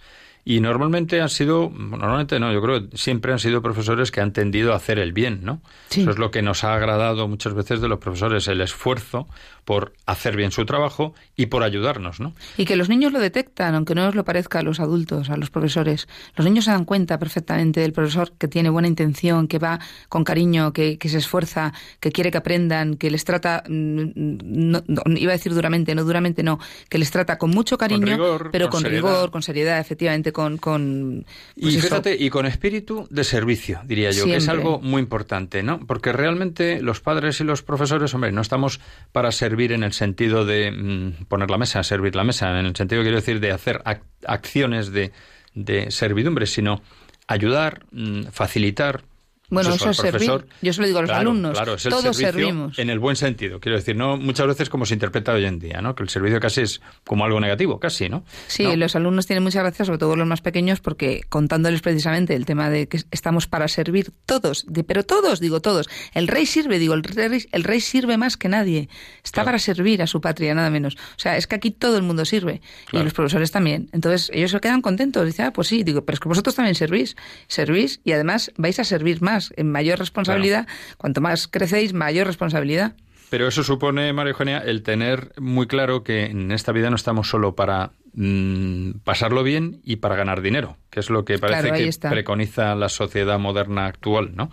[0.49, 4.31] y normalmente han sido, normalmente no, yo creo que siempre han sido profesores que han
[4.31, 5.59] tendido a hacer el bien, ¿no?
[5.91, 9.27] Eso es lo que nos ha agradado muchas veces de los profesores, el esfuerzo
[9.67, 12.31] por hacer bien su trabajo y por ayudarnos, ¿no?
[12.55, 15.35] Y que los niños lo detectan, aunque no nos lo parezca a los adultos, a
[15.35, 16.07] los profesores.
[16.37, 20.23] Los niños se dan cuenta perfectamente del profesor que tiene buena intención, que va con
[20.23, 24.75] cariño, que, se esfuerza, que quiere que aprendan, que les trata, mm,
[25.17, 28.17] iba a decir duramente, no duramente no, que les trata con mucho cariño,
[28.53, 30.59] pero con, rigor, con seriedad, efectivamente, con...
[30.59, 31.25] con
[31.59, 35.63] pues y fíjate, y con espíritu de servicio, diría yo, que es algo muy importante,
[35.63, 35.79] ¿no?
[35.79, 38.79] Porque realmente los padres y los profesores, hombre, no estamos
[39.11, 42.65] para servir servir en el sentido de mm, poner la mesa, servir la mesa, en
[42.65, 43.81] el sentido, quiero decir, de hacer
[44.25, 45.13] acciones de,
[45.55, 46.81] de servidumbre, sino
[47.27, 49.03] ayudar, mm, facilitar,
[49.49, 50.45] bueno, eso, es servir.
[50.61, 51.53] Yo se lo digo a los alumnos.
[51.53, 52.77] Claro, es el Todos servimos.
[52.77, 55.81] En el buen sentido, quiero decir, no muchas veces como se interpreta hoy en día,
[55.81, 55.95] ¿no?
[55.95, 58.25] Que el servicio casi es como algo negativo, casi, ¿no?
[58.47, 62.45] Sí, los alumnos tienen mucha gracia, sobre todo los más pequeños, porque contándoles precisamente el
[62.45, 65.87] tema de que estamos para servir todos, pero todos, digo todos.
[66.13, 68.89] El rey sirve, digo, el rey, el rey sirve más que nadie.
[69.23, 70.95] Está para servir a su patria, nada menos.
[70.95, 72.61] O sea, es que aquí todo el mundo sirve.
[72.91, 73.89] Y los profesores también.
[73.93, 75.25] Entonces, ellos se quedan contentos.
[75.25, 77.15] Dicen, ah, pues sí, digo, pero es que vosotros también servís.
[77.47, 80.67] Servís y además vais a servir más en mayor responsabilidad.
[80.97, 82.93] Cuanto más crecéis, mayor responsabilidad.
[83.29, 87.29] Pero eso supone, María Eugenia, el tener muy claro que en esta vida no estamos
[87.29, 92.09] solo para mm, pasarlo bien y para ganar dinero, que es lo que parece que
[92.09, 94.51] preconiza la sociedad moderna actual, ¿no?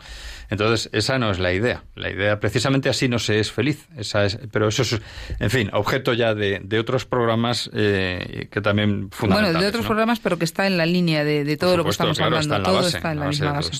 [0.50, 1.82] Entonces, esa no es la idea.
[1.96, 3.88] La idea, precisamente así no se es feliz.
[3.96, 5.00] Esa es, pero eso es,
[5.40, 9.54] en fin, objeto ya de, otros programas eh, que también fundamentales.
[9.54, 12.20] Bueno, de otros programas, pero que está en la línea de, todo lo que estamos
[12.20, 12.62] hablando.
[12.62, 13.72] todo está en la, misma base.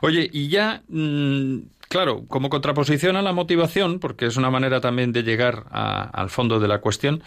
[0.00, 0.82] Oye, y ya...
[0.88, 6.30] Mm, claro, como contraposición a la motivación, porque es una manera también de llegar al
[6.30, 7.22] fondo de la cuestión,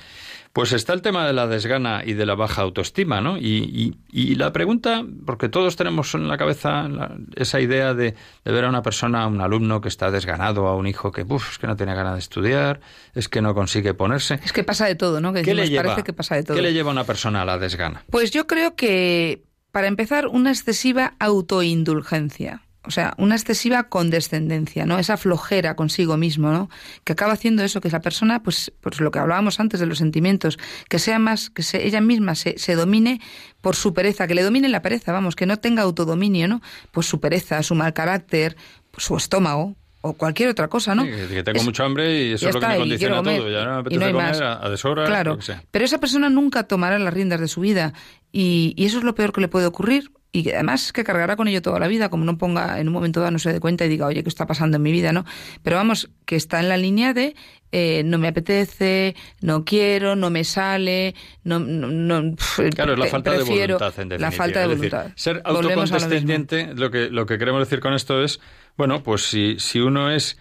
[0.55, 3.37] pues está el tema de la desgana y de la baja autoestima, ¿no?
[3.37, 3.97] Y,
[4.37, 6.87] la pregunta, porque todos tenemos en la cabeza
[7.35, 8.15] esa idea de,
[8.45, 11.51] ver a una persona, a un alumno que está desganado, a un hijo que, uff,
[11.51, 12.79] es que no tiene ganas de estudiar,
[13.13, 14.39] es que no consigue ponerse.
[14.45, 15.33] Es que pasa de todo, ¿no?
[15.33, 16.55] Que ¿Qué le lleva, parece que pasa de todo.
[16.55, 18.05] ¿Qué le lleva a una persona a la desgana?
[18.09, 22.64] Pues yo creo que, para empezar, una excesiva autoindulgencia.
[22.87, 24.99] O sea, una excesiva condescendencia, ¿no?
[24.99, 26.69] Esa flojera consigo mismo, ¿no?
[27.03, 29.97] Que acaba haciendo eso, que la persona, pues, pues lo que hablábamos antes de los
[29.97, 30.57] sentimientos,
[30.89, 33.21] que sea más, que se, ella misma se, se domine
[33.61, 36.61] por su pereza, que le domine la pereza, vamos, que no tenga autodominio, ¿no?
[36.91, 38.55] Pues su pereza, su mal carácter,
[38.97, 39.75] su estómago,
[40.07, 41.03] o cualquier otra cosa, ¿no?
[41.03, 43.49] que tengo mucho hambre y eso es lo que me condiciona todo.
[43.49, 45.05] Ya no me apetece comer a, deshora.
[45.05, 45.39] Claro,
[45.71, 47.93] pero esa persona nunca tomará las riendas de su vida
[48.31, 51.37] y, y, eso es lo peor que le puede ocurrir y que además que cargará
[51.37, 53.61] con ello toda la vida, como no ponga en un momento dado no se dé
[53.61, 55.13] cuenta y diga, oye, ¿qué está pasando en mi vida?
[55.13, 55.23] ¿no?
[55.63, 57.37] Pero vamos, que está en la línea de
[57.71, 61.59] eh, no me apetece, no quiero, no me sale, no...
[61.59, 62.35] no,
[62.75, 65.11] claro, es la falta de voluntad, en La falta de voluntad.
[65.15, 68.41] ser autocondescendiente, lo, lo, que, lo que queremos decir con esto es
[68.75, 70.37] bueno, pues si, si uno es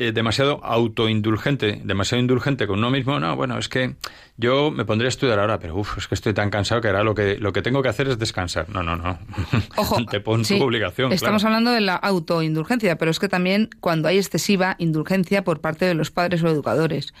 [0.00, 3.96] eh, demasiado autoindulgente, demasiado indulgente con uno mismo, no, bueno, es que
[4.36, 7.02] yo me pondría a estudiar ahora, pero uff, es que estoy tan cansado que ahora
[7.02, 8.68] lo que, lo que tengo que hacer es descansar.
[8.68, 9.18] No, no, no.
[9.76, 11.12] Ojo, te pon tu obligación.
[11.12, 15.84] Estamos hablando de la autoindulgencia, pero es que también cuando hay excesiva indulgencia por parte
[15.84, 17.12] de los padres o educadores.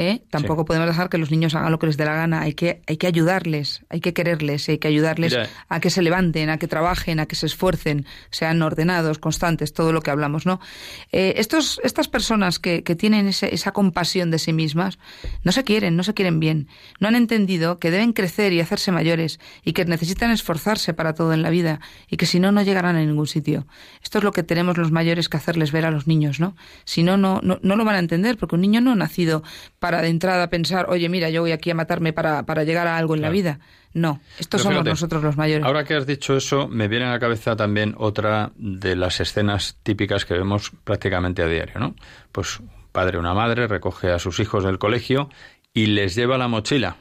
[0.00, 0.22] ¿Eh?
[0.30, 2.40] Tampoco podemos dejar que los niños hagan lo que les dé la gana.
[2.40, 5.36] Hay que, hay que ayudarles, hay que quererles, hay que ayudarles
[5.68, 9.92] a que se levanten, a que trabajen, a que se esfuercen, sean ordenados, constantes, todo
[9.92, 10.58] lo que hablamos, ¿no?
[11.12, 14.98] Eh, estos, estas personas que, que tienen esa compasión de sí mismas
[15.44, 16.68] no se quieren, no se quieren bien.
[16.98, 21.34] No han entendido que deben crecer y hacerse mayores y que necesitan esforzarse para todo
[21.34, 23.66] en la vida y que si no, no llegarán a ningún sitio.
[24.02, 26.56] Esto es lo que tenemos los mayores que hacerles ver a los niños, ¿no?
[26.84, 29.42] Si no, no, no, no lo van a entender porque un niño no ha nacido
[29.78, 32.86] para para de entrada pensar, oye, mira, yo voy aquí a matarme para, para llegar
[32.86, 33.58] a algo en la vida.
[33.92, 35.66] No, estos somos nosotros los mayores.
[35.66, 39.78] Ahora que has dicho eso, me viene a la cabeza también otra de las escenas
[39.82, 41.96] típicas que vemos prácticamente a diario, ¿no?
[42.30, 45.28] Pues un padre o una madre recoge a sus hijos del colegio
[45.74, 46.98] y les lleva la mochila.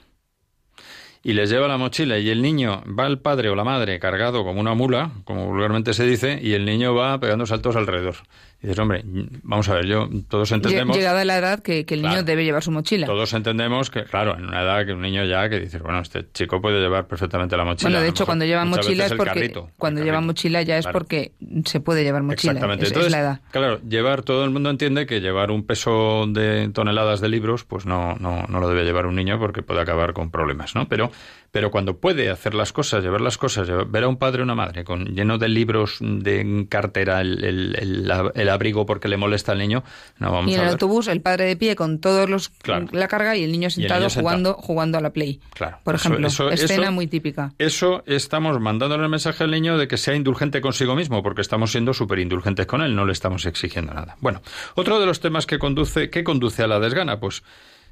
[1.22, 4.44] Y les lleva la mochila y el niño va el padre o la madre cargado
[4.44, 8.16] como una mula, como vulgarmente se dice, y el niño va pegando saltos alrededor.
[8.62, 9.02] Y dices, hombre,
[9.44, 10.98] vamos a ver, yo todos entendemos...
[10.98, 13.08] Llegada la edad que, el niño debe llevar su mochila.
[13.08, 16.26] Todos entendemos que, claro, en una edad que un niño ya que dices, bueno, este
[16.34, 17.90] chico puede llevar perfectamente la mochila.
[17.90, 19.54] Bueno, de hecho, cuando llevan mochila es porque...
[19.78, 21.32] cuando llevan mochila ya es porque
[21.64, 22.52] se puede llevar mochila.
[22.52, 22.84] Exactamente.
[22.84, 23.42] Es, Entonces, la edad.
[23.52, 27.86] Claro, llevar, todo el mundo entiende que llevar un peso de toneladas de libros, pues
[27.86, 30.86] no, no, no lo debe llevar un niño porque puede acabar con problemas, ¿no?
[30.90, 31.12] Pero,
[31.52, 34.56] pero cuando puede hacer las cosas, llevar las cosas, ver a un padre o una
[34.56, 39.60] madre con lleno de libros de cartera, el, el, el abrigo porque le molesta al
[39.60, 39.84] niño.
[40.20, 42.52] No, vamos y en el autobús el padre de pie con todos los
[42.92, 45.40] la carga y el niño sentado jugando jugando a la play.
[45.54, 45.80] Claro.
[45.84, 47.54] Por ejemplo, escena muy típica.
[47.58, 51.72] Eso estamos mandándole el mensaje al niño de que sea indulgente consigo mismo, porque estamos
[51.72, 54.18] siendo súper indulgentes con él, no le estamos exigiendo nada.
[54.20, 54.42] Bueno,
[54.76, 57.20] otro de los temas que conduce, ¿qué conduce a la desgana?
[57.20, 57.44] Pues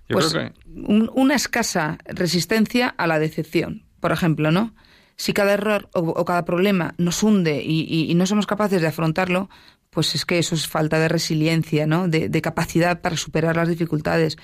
[0.10, 1.10] yo pues creo que...
[1.14, 4.74] una escasa resistencia a la decepción, por ejemplo, ¿no?
[5.18, 9.50] si cada error o, cada problema nos hunde y, no somos capaces de afrontarlo,
[9.90, 12.08] pues es que eso es falta de resiliencia, ¿no?
[12.08, 14.38] De, capacidad para superar las dificultades.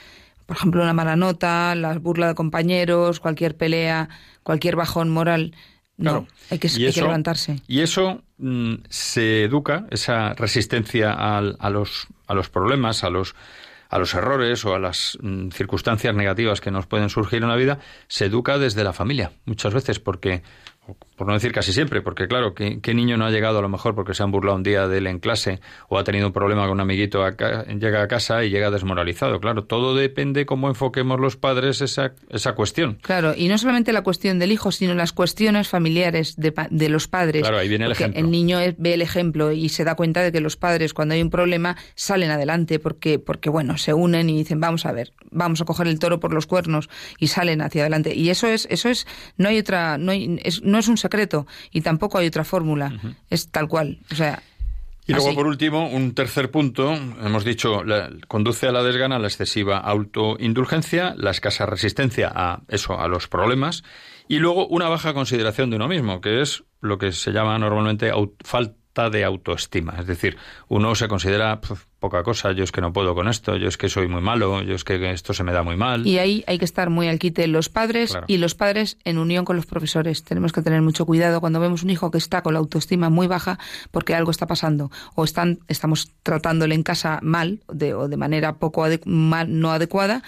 [0.47, 4.10] Por ejemplo, una mala nota, la burla de compañeros, cualquier pelea,
[4.41, 5.56] cualquier bajón moral.
[5.95, 7.62] No, hay, que, levantarse.
[7.67, 13.36] Y eso mm, se educa, esa resistencia a, los, a los problemas, a los,
[13.93, 17.56] a los errores o a las mm, circunstancias negativas que nos pueden surgir en la
[17.56, 17.77] vida,
[18.08, 20.41] se educa desde la familia, muchas veces, porque
[21.15, 23.96] por no decir casi siempre, porque claro, ¿qué, niño no ha llegado a lo mejor
[23.96, 26.63] porque se han burlado un día de él en clase o ha tenido un problema
[26.63, 29.39] con un amiguito, llega a casa y llega desmoralizado?
[29.39, 32.98] Claro, todo depende cómo enfoquemos los padres esa, esa cuestión.
[33.02, 37.08] Claro, y no solamente la cuestión del hijo, sino las cuestiones familiares de, de los
[37.08, 37.43] padres.
[37.43, 38.19] Claro, ahí viene el ejemplo.
[38.19, 41.22] El niño ve el ejemplo y se da cuenta de que los padres, cuando hay
[41.22, 45.62] un problema, salen adelante porque, porque bueno, se unen y dicen, vamos a ver, vamos
[45.62, 48.15] a coger el toro por los cuernos y salen hacia adelante.
[48.15, 51.81] Y eso es, eso es, no hay otra, no, hay, no es un secreto y
[51.81, 52.93] tampoco hay otra fórmula.
[53.29, 53.99] Es tal cual.
[54.12, 54.41] O sea.
[55.05, 57.83] Y luego, por último, un tercer punto, hemos dicho,
[58.29, 63.83] conduce a la desgana la excesiva autoindulgencia, la escasa resistencia a eso, a los problemas,
[64.29, 68.12] y luego una baja consideración de uno mismo, que es lo que se llama normalmente
[68.45, 69.95] falta de autoestima.
[69.99, 71.60] Es decir, uno se considera
[71.99, 74.62] poca cosa, yo es que no puedo con esto, yo es que soy muy malo,
[74.62, 76.06] yo es que esto se me da muy mal.
[76.06, 79.45] Y ahí hay que estar muy al quite los padres y los padres en unión
[79.45, 80.23] con los profesores.
[80.23, 83.27] Tenemos que tener mucho cuidado cuando vemos un hijo que está con la autoestima muy
[83.27, 83.58] baja
[83.91, 88.58] porque algo está pasando o están estamos tratándole en casa mal de, o de manera
[88.58, 90.23] poco mal, no adecuada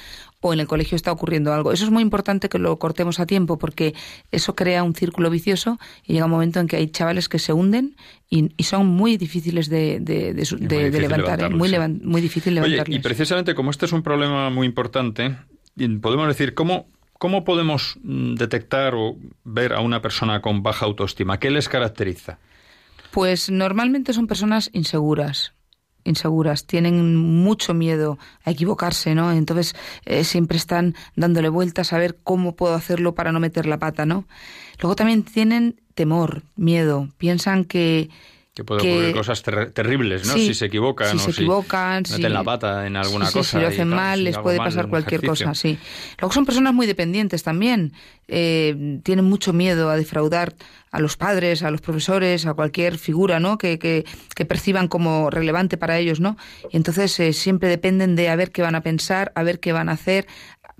[0.48, 1.72] o en el colegio está ocurriendo algo.
[1.72, 3.96] Eso es muy importante que lo cortemos a tiempo porque
[4.32, 7.52] eso crea un círculo vicioso y llega un momento en que hay chavales que se
[7.52, 7.96] hunden
[8.30, 10.00] y, son muy difíciles de,
[10.92, 11.72] levantar, muy,
[12.04, 12.98] muy difícil levantarles.
[12.98, 15.36] y precisamente como este es un problema muy importante,
[16.02, 21.40] podemos decir, ¿cómo, ¿cómo podemos mm, detectar o ver a una persona con baja autoestima?
[21.40, 22.38] ¿Qué les caracteriza?
[23.10, 25.55] Pues normalmente son personas inseguras,
[26.06, 29.32] inseguras, tienen mucho miedo a equivocarse, ¿no?
[29.34, 29.76] Entonces
[30.06, 34.06] eh, siempre están dándole vueltas a ver cómo puedo hacerlo para no meter la pata,
[34.06, 34.26] ¿no?
[34.80, 38.10] Luego también tienen temor, miedo, piensan que
[38.56, 40.34] que puede ocurrir cosas terribles, ¿no?
[40.34, 43.44] si se equivocan si se equivocan, si meten la pata en alguna cosa.
[43.44, 45.78] Si lo hacen mal, les puede pasar cualquier cosa, sí.
[46.20, 47.92] Luego son personas muy dependientes también.
[48.30, 50.56] Eh, tienen mucho miedo a defraudar
[50.90, 53.58] a los padres, a los profesores, a cualquier figura, ¿no?
[53.58, 56.38] Que, que, que perciban como relevante para ellos, ¿no?
[56.72, 59.74] Y entonces eh, siempre dependen de a ver qué van a pensar, a ver qué
[59.74, 60.28] van a hacer,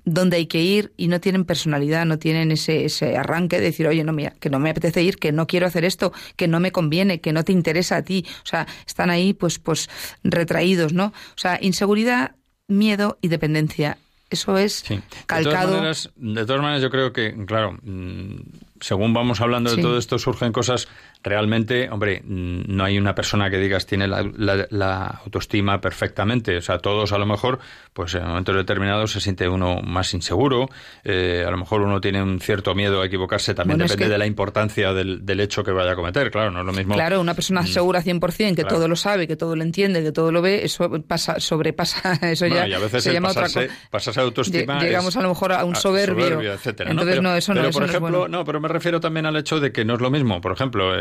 [0.06, 3.86] dónde hay que ir y no tienen personalidad, no tienen ese, ese arranque de decir,
[3.88, 6.60] oye, no, mira, que no me apetece ir, que no quiero hacer esto, que no
[6.60, 8.24] me conviene, que no te interesa a ti.
[8.42, 9.90] O sea, están ahí pues, pues
[10.22, 11.06] retraídos, ¿no?
[11.06, 12.36] O sea, inseguridad,
[12.68, 13.98] miedo y dependencia.
[14.30, 14.84] Eso es
[15.26, 15.72] calcado.
[16.16, 18.40] De todas, maneras, yo creo que, claro, mm,
[18.80, 20.88] según vamos hablando de todo esto, surgen cosas
[21.22, 26.56] realmente, hombre, no hay una persona que digas tiene la, autoestima perfectamente.
[26.56, 27.58] O sea, todos a lo mejor,
[27.92, 30.68] pues en momentos determinados se siente uno más inseguro.
[31.04, 33.54] Eh, a lo mejor uno tiene un cierto miedo a equivocarse.
[33.54, 36.30] También depende de la importancia del, hecho que vaya a cometer.
[36.30, 36.94] Claro, no es lo mismo.
[36.94, 37.66] Claro, una persona mm.
[37.66, 40.90] segura 100%, que todo lo sabe, que todo lo entiende, que todo lo ve, eso
[41.06, 42.18] pasa, sobrepasa.
[42.26, 44.80] Eso ya y a veces se llama pasarse, otra Pasarse autoestima.
[44.80, 46.40] Llegamos a lo mejor a un soberbio.
[46.40, 47.34] etcétera, Entonces, ¿no?
[47.34, 50.00] eso no, por ejemplo, no, pero me refiero también al hecho de que no es
[50.00, 50.98] lo mismo, por ejemplo, eh,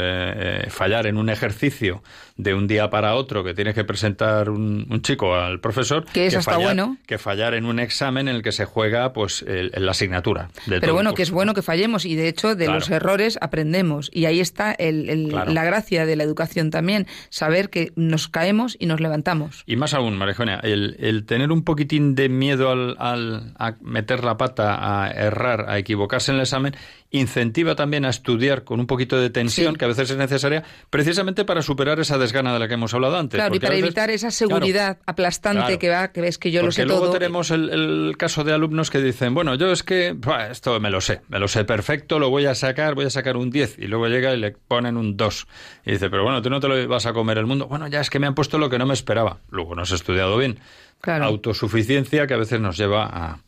[0.66, 2.03] eh, fallar en un ejercicio
[2.38, 6.39] de un día para otro que tienes que presentar un, chico al profesor que, eso
[6.39, 6.97] está bueno.
[7.05, 10.49] que fallar en un examen en el que se juega pues la asignatura
[10.80, 14.09] pero bueno que es bueno que fallemos y de hecho de los errores aprendemos.
[14.13, 18.86] Y ahí está el, la gracia de la educación también saber que nos caemos y
[18.86, 19.63] nos levantamos.
[19.66, 24.24] Y más aún María el, el tener un poquitín de miedo al, al, a meter
[24.24, 26.76] la pata a errar a equivocarse en el examen
[27.18, 31.45] incentiva también a estudiar con un poquito de tensión, que a veces es necesaria, precisamente
[31.45, 33.38] para superar esa desgana de la que hemos hablado antes.
[33.38, 36.86] Claro, y para evitar esa seguridad aplastante que va, que ves que yo lo sé
[36.86, 37.13] luego todo.
[37.13, 40.16] tenemos el, caso de alumnos que dicen, bueno, yo es que
[40.49, 43.38] esto me lo sé, me lo sé perfecto, lo voy a sacar, voy a sacar
[43.38, 45.47] un 10, y luego llega y le ponen un 2.
[45.86, 47.68] Y dice, pero bueno, tú no te lo vas a comer el mundo.
[47.68, 49.39] Bueno, ya es que me han puesto lo que no me esperaba.
[49.49, 50.59] Luego no has estudiado bien.
[51.01, 51.26] Claro.
[51.26, 53.39] Autosuficiencia que a veces nos lleva a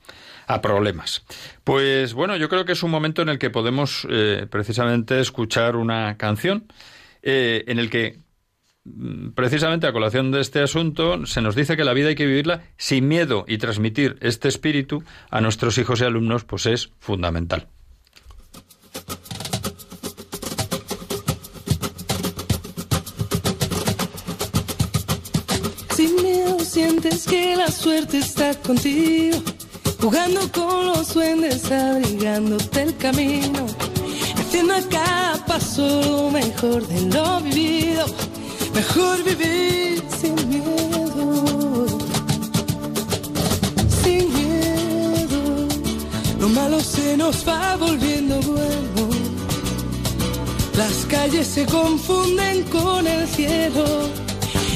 [0.47, 1.23] a problemas.
[1.63, 5.75] Pues bueno, yo creo que es un momento en el que podemos eh, precisamente escuchar
[5.75, 6.71] una canción
[7.21, 8.19] eh, en el que
[8.85, 12.25] mm, precisamente a colación de este asunto se nos dice que la vida hay que
[12.25, 17.67] vivirla sin miedo y transmitir este espíritu a nuestros hijos y alumnos pues es fundamental.
[25.89, 29.56] Sin miedo sientes que la suerte está contigo
[29.99, 33.65] jugando con los duendes, abrigándote el camino,
[34.37, 38.05] haciendo a cada paso mejor de lo vivido,
[38.73, 41.87] mejor vivir sin miedo,
[44.03, 45.67] sin miedo,
[46.39, 49.09] lo malo se nos va volviendo bueno,
[50.77, 53.85] las calles se confunden con el cielo.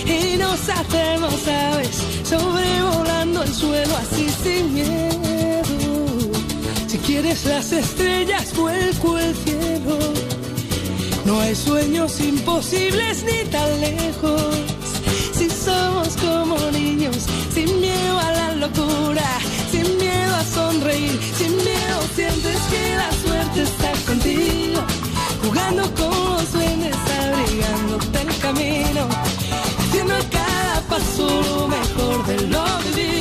[0.04, 5.11] Y nos hacemos aves sobrevolando el suelo así sin miedo.
[7.12, 10.00] Quieres las estrellas, vuelco el cielo.
[11.26, 14.56] No hay sueños imposibles ni tan lejos.
[15.34, 17.18] Si somos como niños,
[17.54, 19.28] sin miedo a la locura,
[19.70, 24.82] sin miedo a sonreír, sin miedo sientes que la suerte está contigo,
[25.44, 26.96] jugando con los duendes,
[27.26, 29.42] abrigándote el camino
[29.92, 32.64] haciendo cada paso lo mejor de lo
[32.96, 33.21] vivido,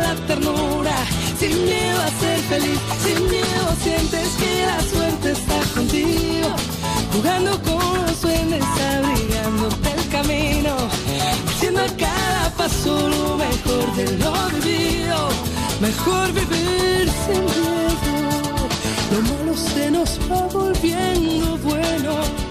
[1.39, 6.49] sin miedo a ser feliz, sin miedo sientes que la suerte está contigo,
[7.13, 10.75] jugando con los sueños, abrigándote el camino,
[11.49, 15.29] haciendo cada paso lo mejor de lo vivido,
[15.81, 17.81] mejor vivir sin miedo.
[19.11, 22.50] Lo malo se nos va volviendo bueno.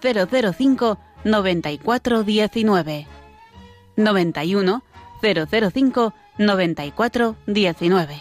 [0.00, 3.06] 005 94 19.
[3.96, 4.82] 91
[5.22, 8.20] 005 94 19.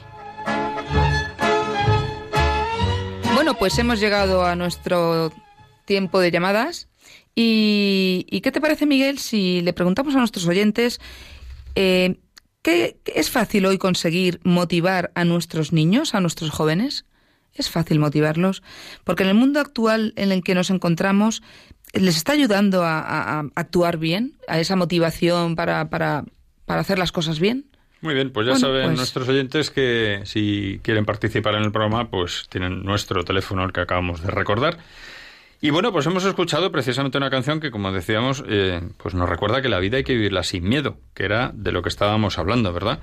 [3.34, 5.32] Bueno, pues hemos llegado a nuestro
[5.86, 6.89] tiempo de llamadas.
[7.36, 10.99] ¿Y, y qué te parece, Miguel, si le preguntamos a nuestros oyentes
[11.75, 12.19] eh,
[12.67, 17.05] ¿Qué es fácil hoy conseguir motivar a nuestros niños, a nuestros jóvenes?
[17.58, 18.64] Es fácil motivarlos,
[19.03, 21.41] porque en el mundo actual en el que nos encontramos
[21.93, 26.26] les está ayudando a, actuar bien, a esa motivación para, para,
[26.66, 27.66] para, hacer las cosas bien.
[28.01, 32.10] Muy bien, pues ya saben pues nuestros oyentes que si quieren participar en el programa,
[32.10, 34.78] pues tienen nuestro teléfono, el que acabamos de recordar.
[35.60, 39.62] Y bueno, pues hemos escuchado precisamente una canción que, como decíamos, eh, pues nos recuerda
[39.62, 42.72] que la vida hay que vivirla sin miedo, que era de lo que estábamos hablando,
[42.72, 42.99] ¿verdad?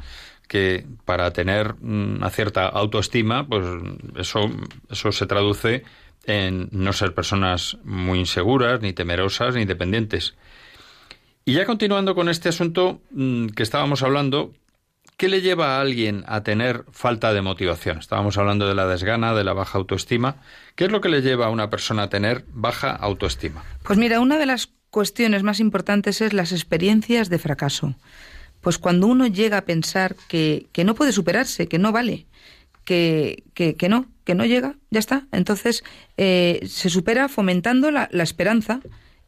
[0.49, 3.65] Que para tener una cierta autoestima, pues
[4.17, 4.51] eso,
[4.91, 5.85] eso se traduce
[6.27, 10.35] en no ser personas muy inseguras, ni temerosas, ni dependientes.
[11.45, 14.53] Y ya continuando con este asunto mm, que estábamos hablando,
[15.17, 17.99] ¿Qué le lleva a alguien a tener falta de motivación?
[17.99, 20.37] Estábamos hablando de la desgana, de la baja autoestima.
[20.75, 23.63] ¿Qué es lo que le lleva a una persona a tener baja autoestima?
[23.85, 27.95] Pues mira, una de las cuestiones más importantes es las experiencias de fracaso.
[28.65, 32.27] Pues cuando uno llega a pensar que, que no puede superarse, que no vale,
[32.85, 35.27] que, que, que, no, que no llega, ya está.
[35.33, 35.85] Entonces
[36.17, 38.81] eh, se supera fomentando la, la esperanza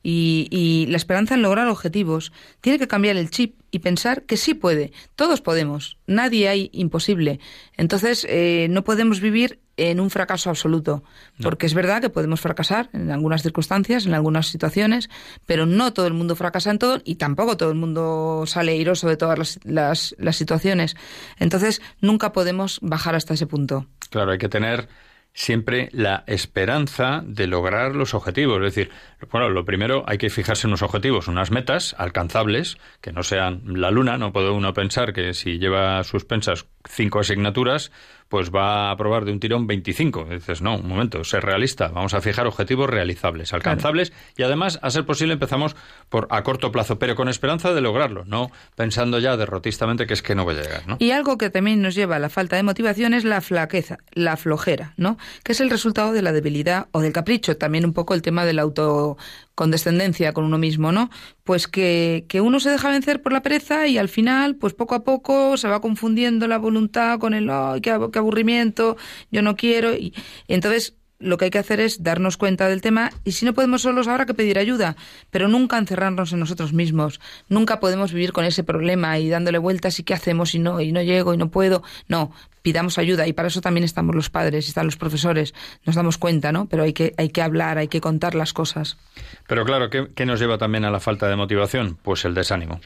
[0.09, 2.33] y, la esperanza en lograr objetivos.
[2.61, 4.93] Tiene que cambiar el chip y pensar que sí puede.
[5.17, 5.99] Todos podemos.
[6.07, 7.41] Nadie hay imposible.
[7.77, 11.03] Entonces, eh, no podemos vivir en un fracaso absoluto.
[11.43, 15.11] Porque es verdad que podemos fracasar en algunas circunstancias, en algunas situaciones,
[15.45, 19.09] pero no todo el mundo fracasa en todo y tampoco todo el mundo sale airoso
[19.09, 20.97] de todas las, las, las situaciones.
[21.39, 23.87] Entonces, nunca podemos bajar hasta ese punto.
[24.09, 24.89] Claro, hay que tener
[25.37, 28.57] siempre la esperanza de lograr los objetivos.
[28.57, 28.91] Es decir,
[29.31, 33.91] bueno, lo primero hay que fijarse unos objetivos, unas metas alcanzables, que no sean la
[33.91, 34.17] luna.
[34.17, 37.93] No puede uno pensar que si lleva suspensas cinco asignaturas,
[38.29, 40.27] pues va a aprobar de un tirón 25.
[40.31, 41.89] dices, no, un momento, ser realista.
[41.89, 45.77] Vamos a fijar objetivos realizables, alcanzables y además, a ser posible, empezamos
[46.09, 50.23] por a corto plazo, pero con esperanza de lograrlo, no pensando ya derrotistamente que es
[50.23, 50.87] que no voy a llegar.
[50.87, 50.97] ¿no?
[50.99, 54.37] Y algo que también nos lleva a la falta de motivación es la flaqueza, la
[54.37, 55.19] flojera, ¿no?
[55.43, 57.57] Que es el resultado de la debilidad o del capricho.
[57.57, 59.17] También un poco el tema del auto
[59.57, 61.11] condescendencia con uno mismo, ¿no?
[61.43, 64.95] Pues que, que, uno se deja vencer por la pereza y al final, pues poco
[64.95, 68.97] a poco se va confundiendo la voluntad con el, ay, qué, aburrimiento,
[69.33, 69.95] yo no quiero.
[69.95, 70.15] Y,
[70.47, 73.83] entonces lo que hay que hacer es darnos cuenta del tema y si no podemos
[73.83, 74.97] solos habrá que pedir ayuda,
[75.31, 77.21] pero nunca encerrarnos en nosotros mismos.
[77.49, 80.93] Nunca podemos vivir con ese problema y dándole vueltas y qué hacemos y no y
[80.93, 81.83] no llego y no puedo.
[82.09, 85.55] No, pidamos ayuda y para eso también estamos los padres están los profesores.
[85.85, 86.67] Nos damos cuenta, ¿no?
[86.67, 88.99] Pero hay que hay que hablar, hay que contar las cosas.
[89.47, 91.97] Pero claro, ¿qué, qué nos lleva también a la falta de motivación?
[92.03, 92.81] Pues el desánimo.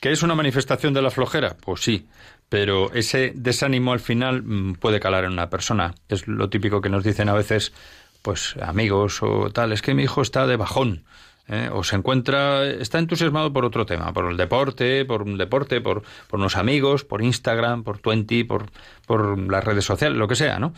[0.00, 1.56] ¿Qué es una manifestación de la flojera?
[1.60, 2.06] Pues sí,
[2.52, 5.94] pero ese desánimo al final mm, puede calar en una persona.
[6.10, 7.72] Es lo típico que nos dicen a veces,
[8.20, 11.02] pues amigos o tal, es que mi hijo está de bajón.
[11.48, 11.70] ¿eh?
[11.72, 16.02] o se encuentra, está entusiasmado por otro tema, por el deporte, por un deporte, por,
[16.28, 18.66] por unos amigos, por Instagram, por Twenty, por,
[19.06, 20.74] por las redes sociales, lo que sea, ¿no?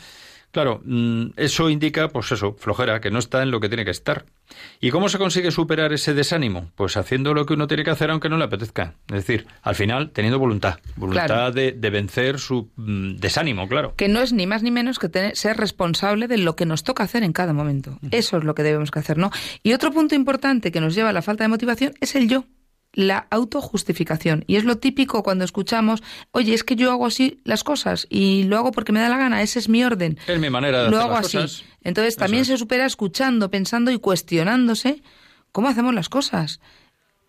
[0.55, 3.91] Claro, mm, eso indica, pues eso, flojera, que no está en lo que tiene que
[3.91, 4.25] estar.
[4.81, 6.71] ¿Y cómo se consigue superar ese desánimo?
[6.77, 8.95] Pues haciendo lo que uno tiene que hacer aunque no le apetezca.
[9.09, 10.79] Es decir, al final, teniendo voluntad.
[10.95, 13.95] Voluntad de, vencer su mm, desánimo, claro.
[13.97, 16.85] Que no es ni más ni menos que tener, ser responsable de lo que nos
[16.85, 17.99] toca hacer en cada momento.
[18.13, 19.33] Eso es lo que debemos que hacer, ¿no?
[19.65, 22.45] Y otro punto importante que nos lleva a la falta de motivación es el yo
[22.95, 24.45] la autojustificación.
[24.47, 28.45] Y es lo típico cuando escuchamos, oye, es que yo hago así las cosas y
[28.45, 30.19] lo hago porque me da la gana, ese es mi orden.
[30.27, 31.65] Es mi manera de lo hacer hago las así.
[31.83, 35.03] Entonces también se supera escuchando, pensando y cuestionándose
[35.53, 36.61] cómo hacemos las cosas.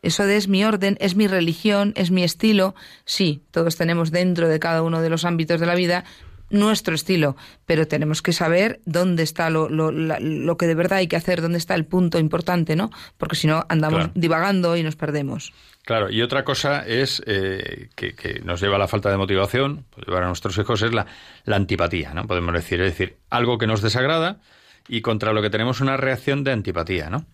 [0.01, 2.75] eso de es mi orden, es mi religión, es mi estilo.
[3.05, 6.05] Sí, todos tenemos dentro de cada uno de los ámbitos de la vida
[6.49, 7.35] nuestro estilo,
[7.65, 11.41] pero tenemos que saber dónde está lo, lo, lo, que de verdad hay que hacer,
[11.41, 12.91] dónde está el punto importante, ¿no?
[13.17, 15.53] Porque si no, andamos divagando y nos perdemos.
[15.83, 20.07] Claro, y otra cosa es eh, que, nos lleva a la falta de motivación, pues
[20.07, 21.05] llevar a nuestros hijos, es la,
[21.45, 22.25] la antipatía, ¿no?
[22.25, 24.39] Podemos decir, es decir, algo que nos desagrada
[24.87, 27.25] y contra lo que tenemos una reacción de antipatía, ¿no?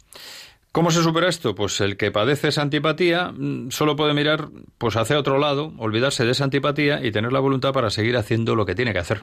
[0.72, 1.54] ¿Cómo se supera esto?
[1.54, 4.48] Pues el que padece esa antipatía mm, solo puede mirar
[4.78, 8.56] pues hacia otro lado, olvidarse de esa antipatía y tener la voluntad para seguir haciendo
[8.56, 9.22] lo que tiene que hacer.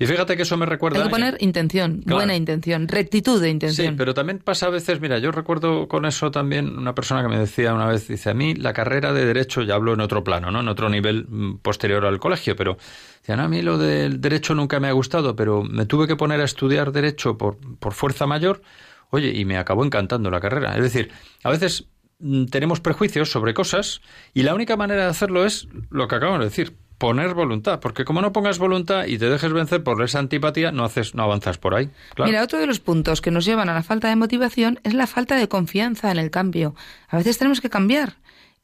[0.00, 0.98] Y fíjate que eso me recuerda...
[0.98, 3.86] Hay que poner intención, buena intención, rectitud de intención.
[3.86, 7.28] Sí, pero también pasa a veces, mira, yo recuerdo con eso también una persona que
[7.28, 10.24] me decía una vez, dice, a mí la carrera de Derecho, ya hablo en otro
[10.24, 10.60] plano, ¿no?
[10.60, 12.76] En otro nivel mm, posterior al colegio, pero
[13.20, 16.16] decía, no, a mí lo del Derecho nunca me ha gustado, pero me tuve que
[16.16, 18.62] poner a estudiar Derecho por, por fuerza mayor
[19.10, 20.76] Oye, y me acabó encantando la carrera.
[20.76, 21.10] Es decir,
[21.42, 21.86] a veces
[22.18, 24.00] mm, tenemos prejuicios sobre cosas
[24.34, 28.04] y la única manera de hacerlo es lo que acabamos de decir, poner voluntad, porque
[28.04, 31.56] como no pongas voluntad y te dejes vencer por esa antipatía, no haces, no avanzas
[31.56, 31.90] por ahí.
[32.18, 35.06] Mira, otro de los puntos que nos llevan a la falta de motivación es la
[35.06, 36.74] falta de confianza en el cambio.
[37.08, 38.16] A veces tenemos que cambiar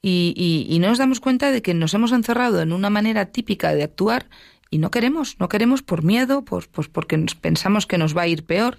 [0.03, 3.72] y, y no nos damos cuenta de que nos hemos encerrado en una manera típica
[3.72, 4.26] de actuar
[4.74, 8.26] y no queremos, no queremos por miedo, pues, pues porque pensamos que nos va a
[8.26, 8.76] ir peor.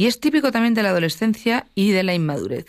[0.00, 2.64] Y es típico también de la adolescencia y de la inmadurez.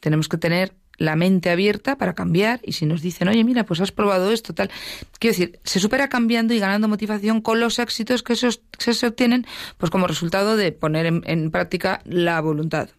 [0.00, 3.80] Tenemos que tener la mente abierta para cambiar y si nos dicen, oye, mira, pues
[3.80, 4.70] has probado esto, tal.
[5.18, 9.46] Quiero decir, se supera cambiando y ganando motivación con los éxitos que, se obtienen,
[9.78, 12.90] pues como resultado de poner en, práctica la voluntad.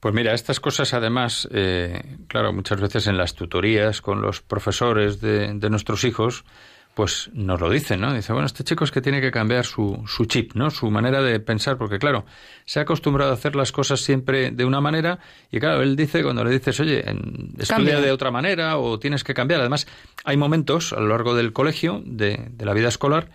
[0.00, 5.20] Pues mira, estas cosas además, eh, claro, muchas veces en las tutorías con los profesores
[5.20, 6.44] de nuestros hijos,
[6.96, 8.14] pues nos lo dicen, ¿no?
[8.14, 10.70] Dice, bueno, este chico es que tiene que cambiar su, su chip, ¿no?
[10.70, 12.24] Su manera de pensar, porque claro,
[12.64, 15.18] se ha acostumbrado a hacer las cosas siempre de una manera
[15.52, 17.04] y claro, él dice, cuando le dices, oye,
[17.58, 19.60] estudia de otra manera o tienes que cambiar.
[19.60, 19.86] Además,
[20.24, 23.28] hay momentos a lo largo del colegio, de, de la vida escolar,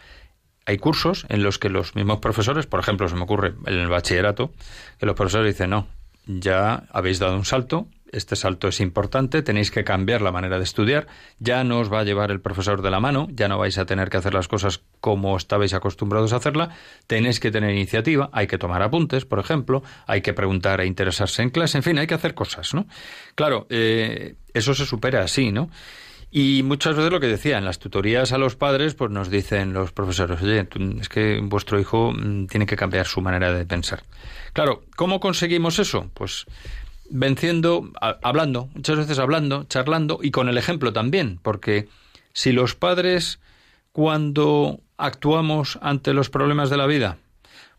[0.65, 3.89] hay cursos en los que los mismos profesores, por ejemplo, se me ocurre en el
[3.89, 4.53] bachillerato,
[4.99, 5.87] que los profesores dicen, no,
[6.25, 10.63] ya habéis dado un salto, este salto es importante, tenéis que cambiar la manera de
[10.63, 11.07] estudiar,
[11.39, 13.85] ya no os va a llevar el profesor de la mano, ya no vais a
[13.85, 16.69] tener que hacer las cosas como estabais acostumbrados a hacerla,
[17.07, 21.41] tenéis que tener iniciativa, hay que tomar apuntes, por ejemplo, hay que preguntar e interesarse
[21.41, 22.87] en clase, en fin, hay que hacer cosas, ¿no?
[23.35, 25.69] Claro, eh, eso se supera así, ¿no?
[26.33, 29.73] Y muchas veces lo que decía, en las tutorías a los padres, pues nos dicen
[29.73, 30.65] los profesores, oye,
[31.01, 34.03] es que vuestro hijo mm, tiene que cambiar su manera de pensar.
[34.53, 36.09] Claro, ¿cómo conseguimos eso?
[36.13, 36.45] Pues
[37.11, 41.87] venciendo, hablando, muchas veces hablando, charlando y con el ejemplo también, porque
[42.33, 43.39] si los padres
[43.91, 47.17] cuando actuamos ante los problemas de la vida,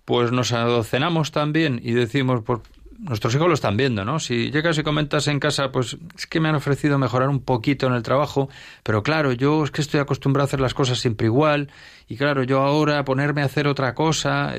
[0.04, 2.62] pues nos adocenamos también y decimos, por,
[3.02, 4.18] nuestros hijos lo están viendo, ¿no?
[4.18, 7.86] Si llegas y comentas en casa, pues es que me han ofrecido mejorar un poquito
[7.86, 8.48] en el trabajo,
[8.82, 11.70] pero claro, yo es que estoy acostumbrado a hacer las cosas siempre igual,
[12.08, 14.54] y claro, yo ahora ponerme a hacer otra cosa,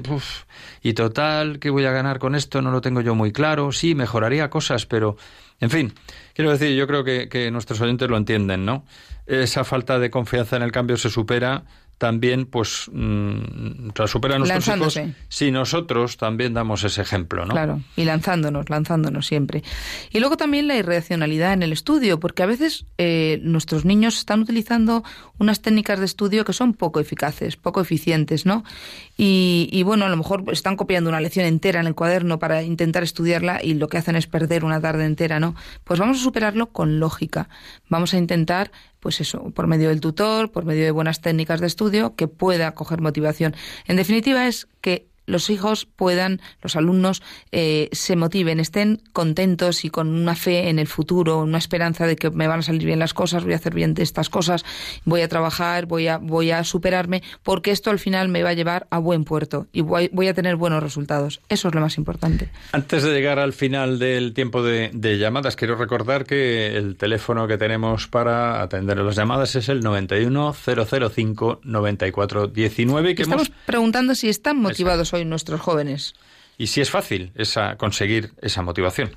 [0.81, 2.61] y total, ¿qué voy a ganar con esto?
[2.61, 3.71] No lo tengo yo muy claro.
[3.71, 5.17] Sí, mejoraría cosas, pero,
[5.59, 5.93] en fin,
[6.33, 8.85] quiero decir, yo creo que nuestros oyentes lo entienden, ¿no?
[9.25, 11.63] Esa falta de confianza en el cambio se supera
[12.03, 14.99] también pues mm, supera a nuestros hijos
[15.29, 17.53] si nosotros también damos ese ejemplo, ¿no?
[17.53, 19.63] Claro, y lanzándonos, lanzándonos siempre.
[20.11, 24.41] Y luego también la irracionalidad en el estudio, porque a veces eh, nuestros niños están
[24.41, 25.05] utilizando
[25.39, 28.65] unas técnicas de estudio que son poco eficaces, poco eficientes, ¿no?
[29.15, 32.63] Y, y bueno, a lo mejor están copiando una lección entera en el cuaderno para
[32.63, 35.55] intentar estudiarla y lo que hacen es perder una tarde entera, ¿no?
[35.85, 37.47] Pues vamos a superarlo con lógica.
[37.87, 38.71] Vamos a intentar
[39.03, 42.73] pues eso, por medio del tutor, por medio de buenas técnicas de estudio, que pueda
[42.73, 43.53] coger motivación.
[43.85, 47.21] En definitiva, es que los hijos puedan, los alumnos,
[47.51, 52.15] eh, se motiven, estén contentos y con una fe en el futuro, una esperanza de
[52.15, 54.65] que me van a salir bien las cosas, voy a hacer bien estas cosas,
[55.05, 58.53] voy a trabajar, voy a, voy a superarme, porque esto al final me va a
[58.53, 61.41] llevar a buen puerto y voy, voy a tener buenos resultados.
[61.49, 62.49] Eso es lo más importante.
[62.71, 67.57] Antes de llegar al final del tiempo de, llamadas, quiero recordar que el teléfono que
[67.57, 73.15] tenemos para atender las llamadas es el 91 005 94 19.
[73.15, 76.13] Que Estamos preguntando si están motivados hoy nuestros jóvenes.
[76.57, 79.11] Y si es fácil esa, conseguir esa motivación.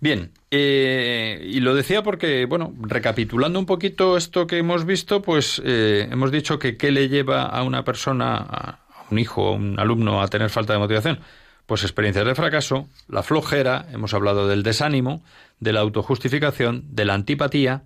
[0.00, 5.60] Bien, eh, y lo decía porque, bueno, recapitulando un poquito esto que hemos visto, pues
[5.64, 8.78] eh, hemos dicho que qué le lleva a una persona, a
[9.10, 11.20] un hijo, a un alumno, a tener falta de motivación.
[11.66, 15.22] Pues experiencias de fracaso, la flojera, hemos hablado del desánimo,
[15.60, 17.82] de la autojustificación, de la antipatía,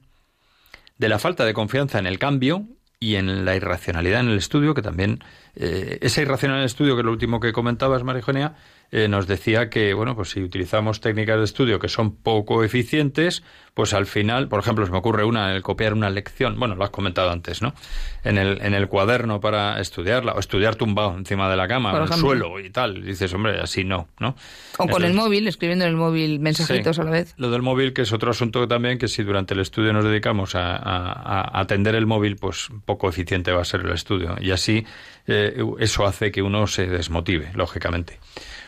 [0.99, 2.65] de la falta de confianza en el cambio
[3.05, 5.23] y en la irracionalidad en el estudio, que también
[5.57, 8.55] eh, esa irracionalidad en el estudio, que es lo último que comentabas, María
[8.97, 13.43] eh, nos decía que, bueno, pues si utilizamos técnicas de estudio que son poco eficientes,
[13.75, 16.85] pues al final, por ejemplo, se me ocurre una, el copiar una lección, bueno, lo
[16.85, 17.75] has comentado antes, ¿no?
[18.23, 22.03] En el, en el cuaderno para estudiarla, o estudiar tumbado encima de la cama, en
[22.05, 23.05] el suelo y tal.
[23.05, 24.37] dices, hombre, así no, ¿no?
[24.79, 27.35] O con el móvil, escribiendo en el móvil mensajitos a la vez.
[27.37, 30.55] Lo del móvil, que es otro asunto también, que si durante el estudio nos dedicamos
[30.55, 34.37] a, a atender el móvil, pues poco eficiente va a ser el estudio.
[34.41, 34.87] Y así
[35.27, 38.21] eh, eso hace que uno se desmotive, lógicamente.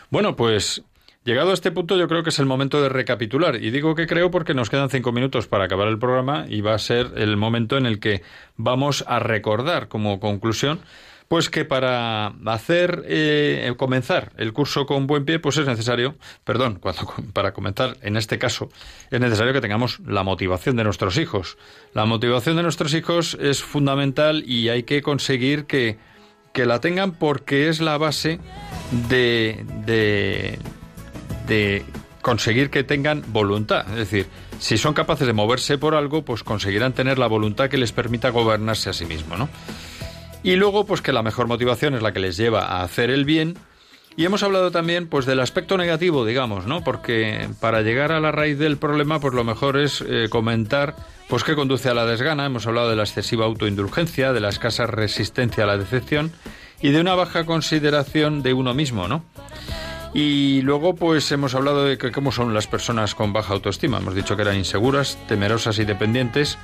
[0.09, 0.83] Bueno, pues
[1.27, 3.61] Llegado a este punto, yo creo que es el momento de recapitular.
[3.61, 6.73] Y digo que creo porque nos quedan cinco minutos para acabar el programa y va
[6.73, 8.21] a ser el momento en el que
[8.55, 10.79] vamos a recordar como conclusión.
[11.27, 16.75] Pues que para hacer, eh, comenzar el curso con buen pie, pues es necesario, perdón,
[16.79, 18.69] cuando, para comenzar, en este caso,
[19.11, 21.57] es necesario que tengamos la motivación de nuestros hijos.
[21.93, 25.97] La motivación de nuestros hijos es fundamental y hay que conseguir que,
[26.53, 28.39] que la tengan porque es la base
[28.91, 30.59] de, de,
[31.47, 31.85] de
[32.21, 33.85] conseguir que tengan voluntad.
[33.91, 34.27] Es decir,
[34.59, 38.29] si son capaces de moverse por algo, pues conseguirán tener la voluntad que les permita
[38.29, 39.49] gobernarse a sí mismos, ¿no?
[40.43, 43.25] Y luego, pues que la mejor motivación es la que les lleva a hacer el
[43.25, 43.57] bien.
[44.15, 46.83] Y hemos hablado también, pues, del aspecto negativo, digamos, ¿no?
[46.83, 50.95] Porque para llegar a la raíz del problema, pues lo mejor es eh, comentar,
[51.27, 52.45] pues, qué conduce a la desgana.
[52.45, 56.31] Hemos hablado de la excesiva autoindulgencia, de la escasa resistencia a la decepción
[56.81, 59.23] y de una baja consideración de uno mismo, ¿no?
[60.13, 63.97] Y luego, pues hemos hablado de cómo son las personas con baja autoestima.
[63.97, 66.57] Hemos dicho que eran inseguras, temerosas y dependientes.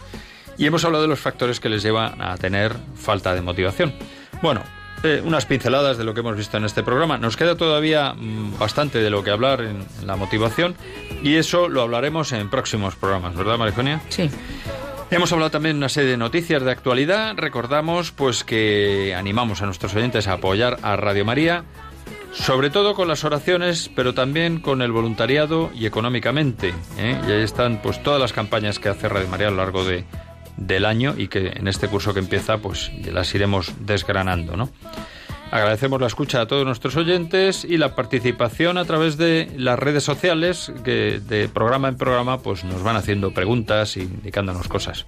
[0.58, 3.94] Y hemos hablado de los factores que les llevan a tener falta de motivación.
[4.42, 4.62] Bueno,
[5.04, 7.18] eh, unas pinceladas de lo que hemos visto en este programa.
[7.18, 10.76] Nos queda todavía mm, bastante de lo que hablar en, la motivación
[11.22, 14.02] y eso lo hablaremos en próximos programas, ¿verdad, Marijonia?
[14.08, 14.30] Sí.
[15.14, 17.36] Hemos hablado también de una serie de noticias de actualidad.
[17.38, 21.66] Recordamos pues que animamos a nuestros oyentes a apoyar a Radio María
[22.32, 26.74] sobre todo con las oraciones, pero también con el voluntariado y económicamente.
[26.98, 27.16] ¿eh?
[27.28, 30.04] Y ahí están pues todas las campañas que hace Radio María a lo largo de,
[30.58, 34.72] del año y que en este curso que empieza pues las iremos desgranando, ¿no?
[35.54, 40.04] Agradecemos la escucha a todos nuestros oyentes y la participación a través de las redes
[40.04, 45.06] sociales que de programa en programa pues nos van haciendo preguntas y indicándonos cosas.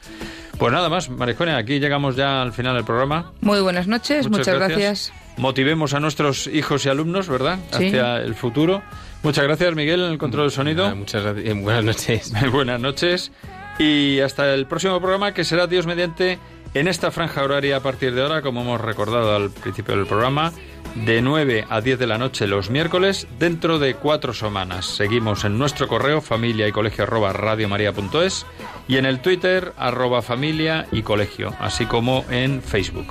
[0.60, 3.32] Pues nada más, Marijone, aquí llegamos ya al final del programa.
[3.41, 7.60] Muy buenas noches, muchas, gracias motivemos a nuestros hijos y alumnos, ¿verdad?
[7.72, 8.82] Hacia el futuro.
[9.24, 10.96] Muchas gracias, Miguel, en el control del sonido.
[10.96, 11.58] muchas gracias.
[11.62, 12.34] Buenas noches.
[12.52, 13.32] buenas noches.
[13.78, 16.39] Y hasta el próximo programa, que será Dios mediante
[16.73, 20.51] en esta franja horaria a partir de ahora, como hemos recordado al principio del programa,
[20.95, 24.86] de 9 a 10 de la noche los miércoles, dentro de cuatro semanas.
[24.86, 28.45] Seguimos en nuestro correo familia y colegio arroba radiomaria.es
[28.88, 33.07] y en el Twitter arroba familia y colegio, así como en Facebook.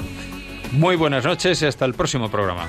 [0.72, 2.68] Muy buenas noches y hasta el próximo programa.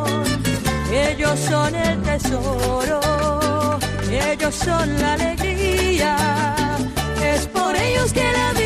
[1.11, 2.99] ellos son el tesoro,
[4.09, 6.15] ellos son la alegría.
[7.23, 8.60] Es por ellos que la vida